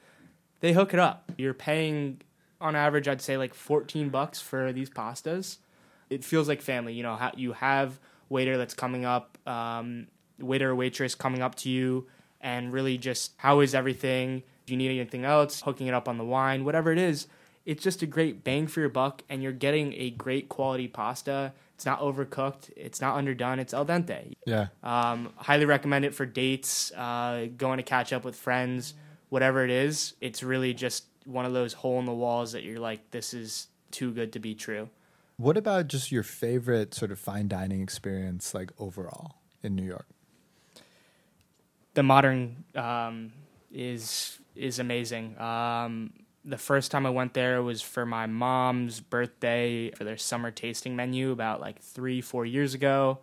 They 0.59 0.73
hook 0.73 0.93
it 0.93 0.99
up. 0.99 1.31
You're 1.39 1.55
paying, 1.55 2.21
on 2.61 2.75
average, 2.75 3.07
I'd 3.07 3.21
say 3.21 3.35
like 3.35 3.55
14 3.55 4.09
bucks 4.09 4.39
for 4.39 4.71
these 4.71 4.91
pastas. 4.91 5.57
It 6.11 6.23
feels 6.23 6.47
like 6.47 6.61
family. 6.61 6.93
You 6.93 7.01
know, 7.01 7.31
you 7.35 7.53
have 7.53 7.99
waiter 8.29 8.57
that's 8.57 8.75
coming 8.75 9.05
up, 9.05 9.39
um, 9.47 10.05
waiter 10.41 10.71
or 10.71 10.75
waitress 10.75 11.15
coming 11.15 11.41
up 11.41 11.55
to 11.55 11.69
you, 11.69 12.07
and 12.41 12.71
really 12.71 12.97
just 12.97 13.33
how 13.37 13.59
is 13.59 13.75
everything? 13.75 14.43
Do 14.65 14.73
you 14.73 14.77
need 14.77 14.89
anything 14.89 15.25
else? 15.25 15.61
Hooking 15.61 15.87
it 15.87 15.93
up 15.93 16.07
on 16.07 16.17
the 16.17 16.23
wine, 16.23 16.65
whatever 16.65 16.91
it 16.91 16.99
is. 16.99 17.27
It's 17.65 17.83
just 17.83 18.01
a 18.01 18.07
great 18.07 18.43
bang 18.43 18.67
for 18.67 18.79
your 18.79 18.89
buck, 18.89 19.23
and 19.29 19.43
you're 19.43 19.51
getting 19.51 19.93
a 19.93 20.09
great 20.11 20.49
quality 20.49 20.87
pasta. 20.87 21.53
It's 21.75 21.85
not 21.85 22.01
overcooked. 22.01 22.71
It's 22.75 22.99
not 22.99 23.15
underdone. 23.15 23.59
It's 23.59 23.73
al 23.73 23.85
dente. 23.85 24.33
Yeah. 24.45 24.67
Um, 24.83 25.31
highly 25.37 25.65
recommend 25.65 26.03
it 26.03 26.13
for 26.13 26.25
dates, 26.25 26.91
uh, 26.93 27.47
going 27.57 27.77
to 27.77 27.83
catch 27.83 28.11
up 28.11 28.25
with 28.25 28.35
friends, 28.35 28.95
whatever 29.29 29.63
it 29.63 29.71
is. 29.71 30.13
It's 30.19 30.43
really 30.43 30.73
just 30.73 31.05
one 31.25 31.45
of 31.45 31.53
those 31.53 31.73
hole 31.73 31.99
in 31.99 32.05
the 32.05 32.13
walls 32.13 32.51
that 32.53 32.63
you're 32.63 32.79
like, 32.79 33.11
this 33.11 33.33
is 33.33 33.67
too 33.91 34.11
good 34.11 34.33
to 34.33 34.39
be 34.39 34.55
true. 34.55 34.89
What 35.37 35.55
about 35.55 35.87
just 35.87 36.11
your 36.11 36.23
favorite 36.23 36.93
sort 36.93 37.11
of 37.11 37.19
fine 37.19 37.47
dining 37.47 37.81
experience, 37.81 38.53
like 38.53 38.71
overall 38.77 39.35
in 39.63 39.75
New 39.75 39.85
York? 39.85 40.07
The 41.93 42.03
modern 42.03 42.63
um, 42.75 43.31
is 43.71 44.39
is 44.55 44.79
amazing. 44.79 45.39
Um, 45.39 46.13
the 46.45 46.57
first 46.57 46.91
time 46.91 47.05
I 47.05 47.09
went 47.09 47.33
there 47.33 47.61
was 47.61 47.81
for 47.81 48.05
my 48.05 48.25
mom's 48.25 48.99
birthday 48.99 49.91
for 49.91 50.03
their 50.03 50.17
summer 50.17 50.51
tasting 50.51 50.95
menu 50.95 51.31
about 51.31 51.61
like 51.61 51.81
three 51.81 52.21
four 52.21 52.45
years 52.45 52.73
ago. 52.73 53.19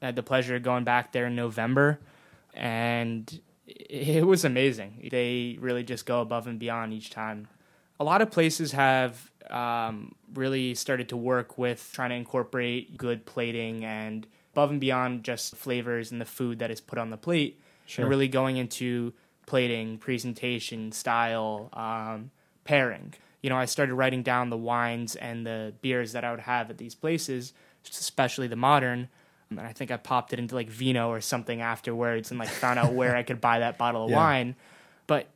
I 0.00 0.06
had 0.06 0.16
the 0.16 0.22
pleasure 0.22 0.56
of 0.56 0.62
going 0.62 0.84
back 0.84 1.12
there 1.12 1.26
in 1.26 1.36
November, 1.36 2.00
and 2.54 3.40
it 3.66 4.26
was 4.26 4.44
amazing. 4.44 5.08
They 5.10 5.56
really 5.60 5.84
just 5.84 6.06
go 6.06 6.20
above 6.20 6.46
and 6.46 6.58
beyond 6.58 6.92
each 6.92 7.10
time. 7.10 7.48
A 8.00 8.04
lot 8.04 8.20
of 8.20 8.30
places 8.30 8.72
have 8.72 9.30
um, 9.48 10.14
really 10.34 10.74
started 10.74 11.08
to 11.10 11.16
work 11.16 11.56
with 11.58 11.90
trying 11.92 12.10
to 12.10 12.16
incorporate 12.16 12.96
good 12.96 13.24
plating 13.26 13.84
and 13.84 14.26
above 14.52 14.70
and 14.70 14.80
beyond 14.80 15.24
just 15.24 15.56
flavors 15.56 16.10
and 16.10 16.20
the 16.20 16.26
food 16.26 16.58
that 16.58 16.70
is 16.70 16.80
put 16.80 16.98
on 16.98 17.10
the 17.10 17.16
plate, 17.16 17.60
Sure. 17.86 18.04
and 18.04 18.10
really 18.10 18.28
going 18.28 18.56
into 18.56 19.12
plating, 19.46 19.98
presentation, 19.98 20.92
style, 20.92 21.68
um, 21.72 22.30
pairing. 22.64 23.14
You 23.42 23.50
know, 23.50 23.56
I 23.56 23.64
started 23.64 23.94
writing 23.94 24.22
down 24.22 24.50
the 24.50 24.56
wines 24.56 25.16
and 25.16 25.44
the 25.46 25.74
beers 25.82 26.12
that 26.12 26.24
I 26.24 26.30
would 26.30 26.40
have 26.40 26.70
at 26.70 26.78
these 26.78 26.94
places, 26.94 27.52
especially 27.90 28.46
the 28.46 28.56
modern. 28.56 29.08
And 29.50 29.60
I 29.60 29.72
think 29.72 29.90
I 29.90 29.96
popped 29.96 30.32
it 30.32 30.38
into 30.38 30.54
like 30.54 30.70
vino 30.70 31.10
or 31.10 31.20
something 31.20 31.60
afterwards 31.60 32.30
and 32.30 32.38
like 32.38 32.48
found 32.48 32.78
out 32.78 32.92
where 32.94 33.16
I 33.16 33.22
could 33.24 33.40
buy 33.40 33.58
that 33.58 33.78
bottle 33.78 34.04
of 34.04 34.10
Yeah. 34.10 34.16
wine. 34.16 34.56
But 35.06 35.26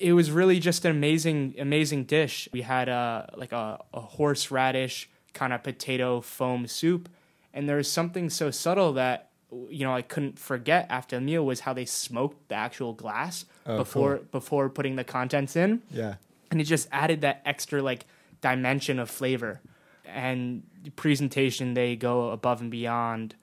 it 0.00 0.14
was 0.14 0.30
really 0.30 0.58
just 0.58 0.84
an 0.84 0.90
amazing, 0.90 1.54
amazing 1.58 2.04
dish. 2.04 2.48
We 2.52 2.62
had 2.62 2.88
a 2.88 3.32
like 3.36 3.52
a, 3.52 3.78
a 3.92 4.00
horseradish 4.00 5.08
kind 5.34 5.52
of 5.52 5.62
potato 5.62 6.20
foam 6.20 6.66
soup, 6.66 7.08
and 7.54 7.68
there 7.68 7.76
was 7.76 7.90
something 7.90 8.30
so 8.30 8.50
subtle 8.50 8.94
that 8.94 9.29
you 9.68 9.84
know 9.86 9.94
I 9.94 10.02
couldn't 10.02 10.38
forget 10.38 10.86
after 10.90 11.16
the 11.16 11.22
meal 11.22 11.44
was 11.44 11.60
how 11.60 11.72
they 11.72 11.84
smoked 11.84 12.48
the 12.48 12.54
actual 12.54 12.92
glass 12.92 13.44
Oh, 13.66 13.76
before 13.78 14.16
before 14.32 14.68
putting 14.68 14.96
the 14.96 15.04
contents 15.04 15.56
in. 15.56 15.82
Yeah. 15.90 16.14
and 16.50 16.60
it 16.60 16.64
just 16.64 16.88
added 16.92 17.20
that 17.22 17.42
extra 17.44 17.82
like 17.82 18.06
dimension 18.40 18.98
of 18.98 19.10
flavor. 19.10 19.60
And 20.06 20.62
the 20.82 20.90
presentation 20.90 21.74
they 21.74 21.94
go 21.96 22.30
above 22.30 22.60
and 22.60 22.70
beyond 22.70 23.34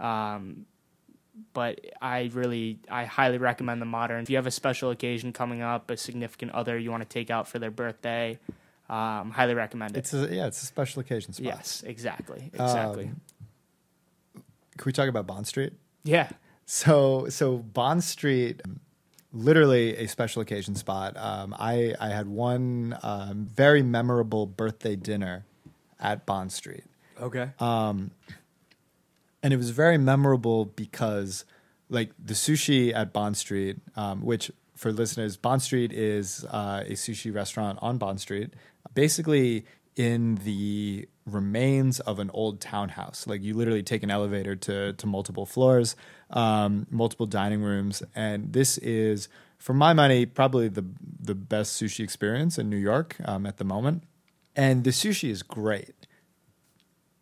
um, 0.00 0.66
but 1.54 1.80
i 2.02 2.30
really 2.32 2.78
i 2.90 3.04
highly 3.04 3.38
recommend 3.38 3.80
the 3.80 3.86
modern. 3.86 4.22
If 4.22 4.30
you 4.30 4.36
have 4.36 4.46
a 4.46 4.50
special 4.50 4.90
occasion 4.90 5.32
coming 5.32 5.62
up 5.62 5.90
a 5.90 5.96
significant 5.96 6.52
other 6.52 6.76
you 6.78 6.90
want 6.90 7.02
to 7.02 7.08
take 7.08 7.30
out 7.30 7.46
for 7.48 7.58
their 7.58 7.70
birthday 7.70 8.38
um, 8.90 9.30
highly 9.32 9.54
recommend 9.54 9.96
it. 9.96 10.00
It's 10.00 10.14
a 10.14 10.28
yeah, 10.34 10.46
it's 10.46 10.62
a 10.62 10.66
special 10.66 11.00
occasion 11.00 11.32
spot. 11.34 11.44
yes 11.46 11.82
exactly 11.86 12.50
exactly. 12.52 13.04
Um, 13.04 13.20
Can 14.78 14.86
we 14.86 14.92
talk 14.92 15.08
about 15.08 15.26
Bond 15.26 15.46
Street? 15.46 15.72
yeah 16.04 16.30
So 16.64 17.26
so 17.28 17.58
Bond 17.58 18.02
Street, 18.04 18.62
literally 19.32 19.96
a 19.96 20.06
special 20.06 20.40
occasion 20.42 20.74
spot. 20.74 21.16
Um, 21.16 21.54
I 21.58 21.94
I 22.00 22.08
had 22.08 22.28
one 22.28 22.96
um, 23.02 23.46
very 23.52 23.82
memorable 23.82 24.46
birthday 24.46 24.96
dinner 24.96 25.44
at 26.00 26.24
Bond 26.26 26.52
Street, 26.52 26.84
okay 27.20 27.50
Um, 27.58 28.12
and 29.42 29.52
it 29.52 29.56
was 29.56 29.70
very 29.70 29.98
memorable 29.98 30.64
because 30.64 31.44
like 31.90 32.12
the 32.22 32.34
sushi 32.34 32.94
at 32.94 33.12
Bond 33.12 33.36
Street, 33.36 33.78
um, 33.96 34.22
which 34.22 34.50
for 34.76 34.92
listeners, 34.92 35.36
Bond 35.36 35.60
Street 35.62 35.92
is 35.92 36.44
uh, 36.50 36.84
a 36.86 36.92
sushi 36.92 37.34
restaurant 37.34 37.78
on 37.82 37.98
Bond 37.98 38.20
Street, 38.20 38.54
basically 38.94 39.64
in 39.96 40.36
the 40.44 41.08
remains 41.34 42.00
of 42.00 42.18
an 42.18 42.30
old 42.34 42.60
townhouse. 42.60 43.26
Like 43.26 43.42
you 43.42 43.54
literally 43.54 43.82
take 43.82 44.02
an 44.02 44.10
elevator 44.10 44.56
to 44.56 44.92
to 44.94 45.06
multiple 45.06 45.46
floors, 45.46 45.96
um, 46.30 46.86
multiple 46.90 47.26
dining 47.26 47.62
rooms, 47.62 48.02
and 48.14 48.52
this 48.52 48.78
is, 48.78 49.28
for 49.58 49.74
my 49.74 49.92
money, 49.92 50.26
probably 50.26 50.68
the 50.68 50.84
the 51.20 51.34
best 51.34 51.80
sushi 51.80 52.04
experience 52.04 52.58
in 52.58 52.68
New 52.70 52.76
York 52.76 53.16
um, 53.24 53.46
at 53.46 53.56
the 53.58 53.64
moment. 53.64 54.04
And 54.56 54.84
the 54.84 54.90
sushi 54.90 55.30
is 55.30 55.42
great 55.42 55.94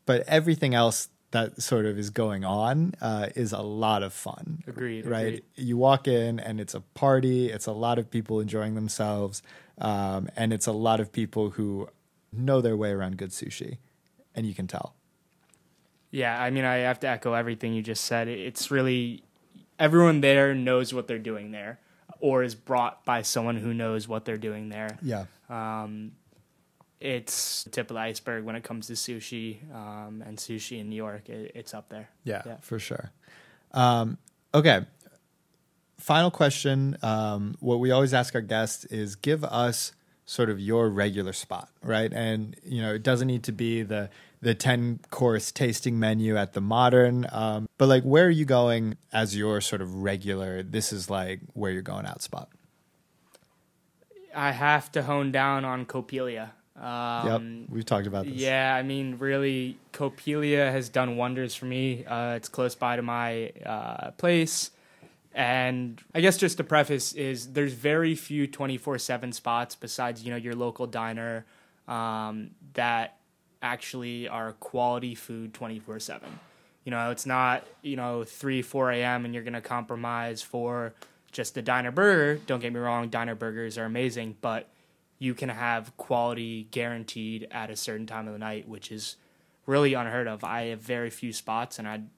but 0.07 0.23
everything 0.29 0.73
else 0.75 1.09
that 1.33 1.61
sort 1.61 1.85
of 1.85 1.99
is 1.99 2.11
going 2.11 2.45
on 2.45 2.95
uh, 3.01 3.29
is 3.35 3.53
a 3.53 3.61
lot 3.61 4.03
of 4.05 4.13
fun. 4.13 4.63
Agreed, 4.67 5.05
Right? 5.05 5.27
agreed. 5.27 5.43
You 5.57 5.77
walk 5.77 6.07
in 6.09 6.39
and 6.39 6.61
it's 6.61 6.75
a 6.75 6.81
party. 6.81 7.51
It's 7.51 7.67
a 7.67 7.73
lot 7.73 7.99
of 7.99 8.09
people 8.11 8.39
enjoying 8.41 8.77
themselves, 8.77 9.43
um, 9.79 10.29
and 10.37 10.53
it's 10.53 10.67
a 10.69 10.73
lot 10.73 11.01
of 11.01 11.11
people 11.13 11.51
who 11.51 11.89
know 12.33 12.61
their 12.61 12.77
way 12.77 12.91
around 12.91 13.19
good 13.19 13.31
sushi, 13.31 13.79
and 14.37 14.47
you 14.47 14.55
can 14.55 14.67
tell. 14.67 14.95
Yeah, 16.13 16.41
I 16.41 16.51
mean, 16.51 16.65
I 16.65 16.77
have 16.77 17.01
to 17.01 17.09
echo 17.09 17.33
everything 17.33 17.73
you 17.75 17.83
just 17.83 18.05
said. 18.05 18.29
It's 18.29 18.71
really 18.71 19.23
everyone 19.79 20.21
there 20.21 20.55
knows 20.55 20.95
what 20.95 21.09
they're 21.09 21.19
doing 21.19 21.51
there, 21.51 21.81
or 22.21 22.43
is 22.43 22.55
brought 22.55 23.05
by 23.05 23.23
someone 23.23 23.57
who 23.57 23.75
knows 23.75 24.07
what 24.07 24.25
they're 24.25 24.37
doing 24.37 24.69
there. 24.69 24.99
Yeah. 25.03 25.25
Um, 25.51 26.13
it's 27.01 27.65
the 27.65 27.71
tip 27.71 27.91
of 27.91 27.95
the 27.95 28.01
iceberg 28.01 28.45
when 28.45 28.57
it 28.57 28.63
comes 28.65 28.87
to 28.87 28.95
sushi, 28.95 29.59
um, 29.75 30.23
and 30.25 30.39
sushi 30.39 30.81
in 30.81 30.89
New 30.89 30.97
York, 30.97 31.29
it, 31.29 31.53
it's 31.55 31.75
up 31.75 31.89
there. 31.89 32.09
Yeah, 32.25 32.43
Yeah. 32.47 32.57
for 32.63 32.79
sure. 32.79 33.11
Um, 33.73 34.17
okay. 34.55 34.87
Final 35.99 36.31
question. 36.31 36.97
Um, 37.03 37.57
what 37.61 37.81
we 37.81 37.91
always 37.91 38.15
ask 38.15 38.35
our 38.35 38.41
guests 38.41 38.85
is 38.87 39.17
give 39.17 39.45
us 39.45 39.93
sort 40.25 40.51
of 40.51 40.59
your 40.59 40.89
regular 40.89 41.33
spot, 41.33 41.69
right? 41.83 42.13
And 42.13 42.57
you 42.65 42.81
know, 42.83 42.95
it 42.95 43.03
doesn't 43.03 43.27
need 43.29 43.43
to 43.45 43.53
be 43.53 43.83
the 43.83 44.09
the 44.41 44.55
ten 44.55 45.01
course 45.11 45.51
tasting 45.51 45.99
menu 45.99 46.37
at 46.37 46.53
the 46.53 46.61
modern, 46.61 47.27
um, 47.33 47.69
but 47.79 47.89
like 47.89 48.03
where 48.03 48.27
are 48.27 48.31
you 48.31 48.45
going 48.45 48.97
as 49.13 49.37
your 49.37 49.61
sort 49.61 49.83
of 49.83 50.03
regular? 50.03 50.63
This 50.63 50.93
is 50.93 51.11
like 51.11 51.41
where 51.55 51.71
you're 51.71 51.83
going 51.83 52.07
out 52.07 52.23
spot. 52.23 52.49
I 54.35 54.53
have 54.53 54.93
to 54.93 55.03
hone 55.03 55.33
down 55.33 55.65
on 55.65 55.87
Coppelia. 55.87 56.51
Um, 56.79 57.27
yep, 57.27 57.71
we've 57.71 57.85
talked 57.87 58.07
about 58.07 58.27
this. 58.27 58.35
Yeah, 58.35 58.75
I 58.75 58.83
mean, 58.83 59.17
really, 59.19 59.79
Coppelia 59.95 60.71
has 60.71 60.91
done 60.91 61.17
wonders 61.17 61.55
for 61.55 61.65
me. 61.65 62.05
Uh, 62.05 62.35
it's 62.35 62.51
close 62.51 62.75
by 62.75 62.97
to 62.97 63.03
my 63.03 63.51
uh, 63.65 64.11
place. 64.13 64.71
And 65.33 66.03
I 66.15 66.21
guess 66.21 66.37
just 66.37 66.59
to 66.59 66.65
preface 66.65 67.13
is 67.13 67.53
there's 67.53 67.75
very 67.75 68.15
few 68.15 68.47
24/7 68.47 69.35
spots 69.35 69.75
besides, 69.75 70.23
you 70.23 70.31
know, 70.31 70.37
your 70.37 70.55
local 70.55 70.87
diner 70.87 71.45
um, 71.89 72.51
that 72.75 73.19
actually 73.63 74.29
are 74.29 74.53
quality 74.53 75.15
food 75.15 75.53
24/7. 75.53 76.21
You 76.85 76.91
know, 76.91 77.11
it's 77.11 77.27
not, 77.27 77.67
you 77.83 77.97
know, 77.97 78.25
3 78.25 78.63
4 78.63 78.93
a.m. 78.93 79.25
and 79.25 79.35
you're 79.35 79.43
going 79.43 79.55
to 79.55 79.61
compromise 79.61 80.41
for 80.43 80.95
just 81.33 81.55
the 81.55 81.63
diner 81.63 81.91
burger. 81.91 82.41
Don't 82.47 82.61
get 82.61 82.73
me 82.73 82.79
wrong, 82.79 83.09
diner 83.09 83.35
burgers 83.35 83.77
are 83.77 83.85
amazing, 83.85 84.37
but 84.41 84.69
you 85.19 85.35
can 85.35 85.49
have 85.49 85.97
quality 85.97 86.69
guaranteed 86.71 87.49
at 87.51 87.71
a 87.71 87.77
certain 87.77 88.07
time 88.07 88.27
of 88.27 88.33
the 88.33 88.39
night, 88.39 88.69
which 88.69 88.93
is 88.93 89.17
really 89.67 89.95
unheard 89.95 90.29
of. 90.29 90.45
I 90.45 90.67
have 90.67 90.81
very 90.81 91.11
few 91.11 91.33
spots, 91.33 91.79
and 91.79 91.89
I'd 91.89 92.09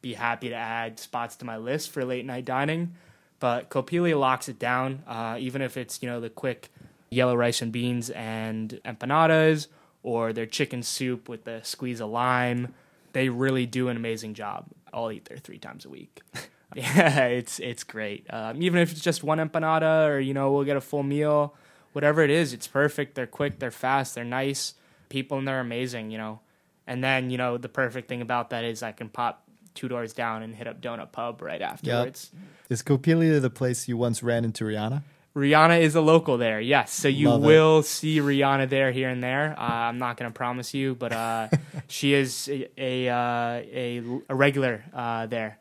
be 0.00 0.14
happy 0.14 0.48
to 0.50 0.54
add 0.54 0.98
spots 0.98 1.36
to 1.36 1.44
my 1.44 1.56
list 1.56 1.90
for 1.90 2.04
late 2.04 2.24
night 2.24 2.44
dining. 2.44 2.94
But 3.40 3.70
Coppelia 3.70 4.18
locks 4.18 4.48
it 4.48 4.58
down, 4.58 5.02
uh, 5.06 5.36
even 5.38 5.62
if 5.62 5.76
it's 5.76 6.02
you 6.02 6.08
know 6.08 6.20
the 6.20 6.30
quick 6.30 6.70
yellow 7.10 7.34
rice 7.34 7.62
and 7.62 7.72
beans 7.72 8.10
and 8.10 8.80
empanadas, 8.84 9.68
or 10.08 10.32
their 10.32 10.46
chicken 10.46 10.82
soup 10.82 11.28
with 11.28 11.44
the 11.44 11.60
squeeze 11.62 12.00
of 12.00 12.10
lime. 12.10 12.74
They 13.12 13.28
really 13.28 13.66
do 13.66 13.88
an 13.88 13.96
amazing 13.96 14.34
job. 14.34 14.66
I'll 14.92 15.10
eat 15.12 15.26
there 15.26 15.38
three 15.38 15.58
times 15.58 15.84
a 15.84 15.88
week. 15.88 16.20
yeah, 16.74 17.26
it's 17.26 17.58
it's 17.58 17.84
great. 17.84 18.26
Um, 18.30 18.62
even 18.62 18.80
if 18.80 18.92
it's 18.92 19.00
just 19.00 19.22
one 19.22 19.38
empanada, 19.38 20.08
or 20.08 20.18
you 20.20 20.34
know 20.34 20.52
we'll 20.52 20.64
get 20.64 20.76
a 20.76 20.80
full 20.80 21.02
meal 21.02 21.54
whatever 21.92 22.22
it 22.22 22.30
is, 22.30 22.52
it's 22.52 22.68
perfect. 22.68 23.14
They're 23.14 23.26
quick, 23.26 23.58
they're 23.58 23.70
fast, 23.70 24.14
they're 24.14 24.24
nice. 24.24 24.74
People 25.08 25.38
and 25.38 25.48
they're 25.48 25.58
amazing, 25.58 26.12
you 26.12 26.18
know. 26.18 26.40
And 26.86 27.02
then, 27.02 27.30
you 27.30 27.38
know, 27.38 27.58
the 27.58 27.68
perfect 27.68 28.08
thing 28.08 28.22
about 28.22 28.50
that 28.50 28.64
is 28.64 28.84
I 28.84 28.92
can 28.92 29.08
pop 29.08 29.42
two 29.74 29.88
doors 29.88 30.12
down 30.12 30.44
and 30.44 30.54
hit 30.54 30.68
up 30.68 30.80
Donut 30.80 31.10
Pub 31.10 31.42
right 31.42 31.60
afterwards. 31.60 32.30
Is 32.68 32.82
Coppelia 32.82 33.40
the 33.40 33.50
place 33.50 33.88
you 33.88 33.96
once 33.96 34.22
ran 34.22 34.44
into 34.44 34.64
Rihanna? 34.64 35.02
Rihanna 35.36 35.80
is 35.80 35.94
a 35.94 36.00
local 36.00 36.36
there, 36.38 36.60
yes. 36.60 36.92
So 36.92 37.06
you 37.08 37.28
Love 37.30 37.44
it. 37.44 37.46
will 37.46 37.82
see 37.82 38.18
Rihanna 38.18 38.68
there 38.68 38.90
here 38.90 39.08
and 39.08 39.22
there. 39.22 39.54
Uh, 39.58 39.62
I'm 39.62 39.98
not 39.98 40.16
going 40.16 40.30
to 40.30 40.34
promise 40.34 40.74
you, 40.74 40.94
but 40.94 41.12
uh, 41.12 41.48
she 41.88 42.14
is 42.14 42.48
a 42.48 42.68
a, 42.76 43.08
uh, 43.08 43.62
a, 43.72 44.02
a 44.28 44.34
regular 44.34 44.84
uh, 44.92 45.26
there. 45.26 45.58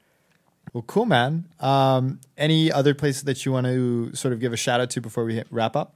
Well, 0.73 0.84
cool, 0.88 1.06
man. 1.06 1.45
Um, 1.60 2.19
any 2.38 2.71
other 2.71 2.93
places 2.93 3.23
that 3.23 3.45
you 3.45 3.51
want 3.51 3.67
to 3.67 4.13
sort 4.15 4.34
of 4.34 4.39
give 4.39 4.51
a 4.53 4.58
shout 4.58 4.80
out 4.82 4.89
to 4.91 5.01
before 5.01 5.25
we 5.25 5.36
hit, 5.36 5.47
wrap 5.49 5.75
up? 5.75 5.93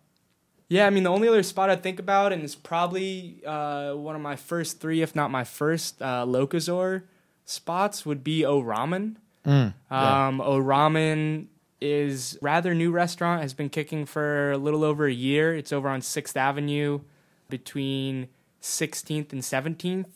Yeah, 0.69 0.87
I 0.87 0.89
mean, 0.89 1.03
the 1.03 1.09
only 1.11 1.27
other 1.27 1.43
spot 1.43 1.69
I 1.69 1.75
think 1.75 1.99
about, 1.99 2.31
and 2.31 2.43
it's 2.43 2.55
probably 2.55 3.41
uh, 3.45 3.93
one 3.93 4.15
of 4.15 4.21
my 4.21 4.37
first 4.37 4.79
three, 4.79 5.01
if 5.01 5.13
not 5.15 5.29
my 5.29 5.43
first, 5.43 6.01
uh, 6.01 6.25
Locasaur 6.25 7.03
spots 7.45 8.05
would 8.05 8.23
be 8.23 8.45
O 8.45 8.61
Ramen. 8.61 9.15
yeah. 9.45 9.71
Um, 9.89 10.39
O 10.39 10.59
Ramen 10.61 11.47
is 11.81 12.37
rather 12.41 12.73
new 12.75 12.91
restaurant, 12.91 13.41
has 13.41 13.53
been 13.53 13.69
kicking 13.69 14.05
for 14.05 14.51
a 14.51 14.57
little 14.57 14.83
over 14.83 15.07
a 15.07 15.13
year. 15.13 15.55
It's 15.55 15.73
over 15.73 15.89
on 15.89 16.01
6th 16.01 16.37
Avenue 16.37 17.01
between 17.49 18.29
16th 18.61 19.33
and 19.33 19.41
17th. 19.41 20.07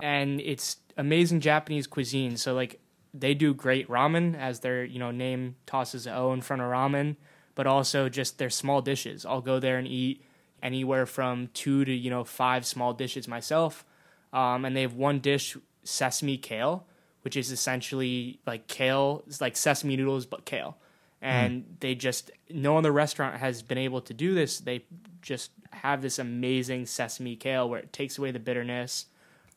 And 0.00 0.40
it's 0.40 0.78
amazing 0.96 1.40
Japanese 1.40 1.86
cuisine. 1.86 2.36
So, 2.36 2.54
like, 2.54 2.80
they 3.14 3.34
do 3.34 3.52
great 3.52 3.88
ramen, 3.88 4.36
as 4.38 4.60
their, 4.60 4.84
you 4.84 4.98
know, 4.98 5.10
name 5.10 5.56
tosses 5.66 6.06
O 6.06 6.32
in 6.32 6.40
front 6.40 6.62
of 6.62 6.68
ramen, 6.68 7.16
but 7.54 7.66
also 7.66 8.08
just 8.08 8.38
their 8.38 8.50
small 8.50 8.80
dishes. 8.80 9.26
I'll 9.26 9.42
go 9.42 9.60
there 9.60 9.76
and 9.76 9.86
eat 9.86 10.24
anywhere 10.62 11.04
from 11.04 11.48
two 11.52 11.84
to, 11.84 11.92
you 11.92 12.08
know, 12.08 12.24
five 12.24 12.64
small 12.64 12.94
dishes 12.94 13.28
myself. 13.28 13.84
Um, 14.32 14.64
and 14.64 14.74
they 14.74 14.82
have 14.82 14.94
one 14.94 15.18
dish, 15.18 15.56
sesame 15.84 16.38
kale, 16.38 16.86
which 17.20 17.36
is 17.36 17.50
essentially 17.50 18.40
like 18.46 18.66
kale, 18.66 19.22
it's 19.26 19.40
like 19.40 19.56
sesame 19.56 19.96
noodles, 19.96 20.24
but 20.24 20.46
kale. 20.46 20.78
And 21.22 21.76
they 21.80 21.94
just, 21.94 22.30
no 22.50 22.76
other 22.76 22.90
restaurant 22.90 23.36
has 23.36 23.62
been 23.62 23.78
able 23.78 24.00
to 24.02 24.14
do 24.14 24.34
this. 24.34 24.58
They 24.58 24.84
just 25.20 25.52
have 25.70 26.02
this 26.02 26.18
amazing 26.18 26.86
sesame 26.86 27.36
kale 27.36 27.68
where 27.68 27.78
it 27.78 27.92
takes 27.92 28.18
away 28.18 28.32
the 28.32 28.40
bitterness. 28.40 29.06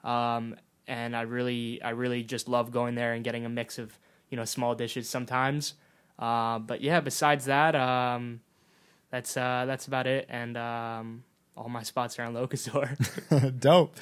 Um, 0.04 0.56
and 0.88 1.16
I 1.16 1.22
really, 1.22 1.82
I 1.82 1.90
really 1.90 2.24
just 2.24 2.48
love 2.48 2.72
going 2.72 2.96
there 2.96 3.14
and 3.14 3.24
getting 3.24 3.46
a 3.46 3.50
mix 3.50 3.80
of, 3.80 3.98
you 4.30 4.38
know, 4.38 4.46
small 4.46 4.76
dishes 4.76 5.10
sometimes. 5.10 5.74
Uh, 6.18 6.60
but 6.60 6.82
yeah, 6.82 7.00
besides 7.00 7.46
that, 7.46 7.76
um, 7.76 8.42
that's 9.10 9.36
uh, 9.36 9.66
that's 9.66 9.88
about 9.88 10.08
it. 10.08 10.28
And 10.30 10.58
um, 10.58 11.24
all 11.58 11.70
my 11.70 11.84
spots 11.84 12.20
are 12.20 12.24
on 12.24 12.34
Locasaur. 12.34 13.60
Dope. 13.60 13.96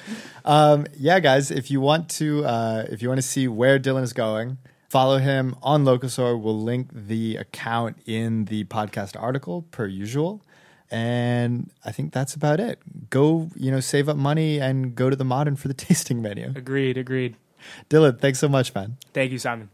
Um, 0.44 0.86
yeah, 0.96 1.20
guys, 1.20 1.50
if 1.50 1.70
you 1.70 1.80
want 1.80 2.08
to, 2.10 2.44
uh, 2.44 2.86
if 2.90 3.02
you 3.02 3.08
want 3.08 3.18
to 3.18 3.26
see 3.26 3.48
where 3.48 3.78
Dylan 3.78 4.02
is 4.02 4.12
going, 4.12 4.58
follow 4.88 5.18
him 5.18 5.54
on 5.62 5.84
Locasaur. 5.84 6.40
We'll 6.40 6.60
link 6.60 6.88
the 6.92 7.36
account 7.36 7.98
in 8.06 8.46
the 8.46 8.64
podcast 8.64 9.20
article 9.20 9.62
per 9.62 9.86
usual. 9.86 10.42
And 10.90 11.70
I 11.84 11.92
think 11.92 12.12
that's 12.12 12.34
about 12.34 12.60
it. 12.60 12.78
Go, 13.10 13.50
you 13.56 13.70
know, 13.70 13.80
save 13.80 14.08
up 14.08 14.16
money 14.16 14.60
and 14.60 14.94
go 14.94 15.10
to 15.10 15.16
the 15.16 15.24
modern 15.24 15.56
for 15.56 15.68
the 15.68 15.74
tasting 15.86 16.22
menu. 16.22 16.52
agreed, 16.54 16.96
agreed. 16.96 17.36
Dylan, 17.88 18.20
thanks 18.20 18.38
so 18.38 18.48
much, 18.48 18.74
man. 18.74 18.98
Thank 19.12 19.32
you, 19.32 19.38
Simon. 19.38 19.70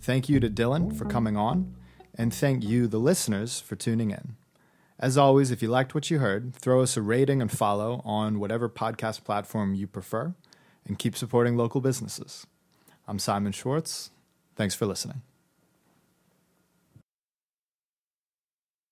Thank 0.00 0.28
you 0.28 0.40
to 0.40 0.48
Dylan 0.48 0.96
for 0.96 1.04
coming 1.04 1.36
on, 1.36 1.74
and 2.14 2.32
thank 2.32 2.64
you, 2.64 2.86
the 2.86 2.98
listeners, 2.98 3.60
for 3.60 3.76
tuning 3.76 4.10
in. 4.10 4.36
As 5.00 5.16
always, 5.16 5.52
if 5.52 5.62
you 5.62 5.68
liked 5.68 5.94
what 5.94 6.10
you 6.10 6.18
heard, 6.18 6.56
throw 6.56 6.82
us 6.82 6.96
a 6.96 7.02
rating 7.02 7.40
and 7.40 7.52
follow 7.52 8.02
on 8.04 8.40
whatever 8.40 8.68
podcast 8.68 9.22
platform 9.22 9.74
you 9.74 9.86
prefer, 9.86 10.34
and 10.86 10.98
keep 10.98 11.16
supporting 11.16 11.56
local 11.56 11.80
businesses. 11.80 12.48
I'm 13.06 13.20
Simon 13.20 13.52
Schwartz. 13.52 14.10
Thanks 14.56 14.74
for 14.74 14.86
listening. 14.86 15.22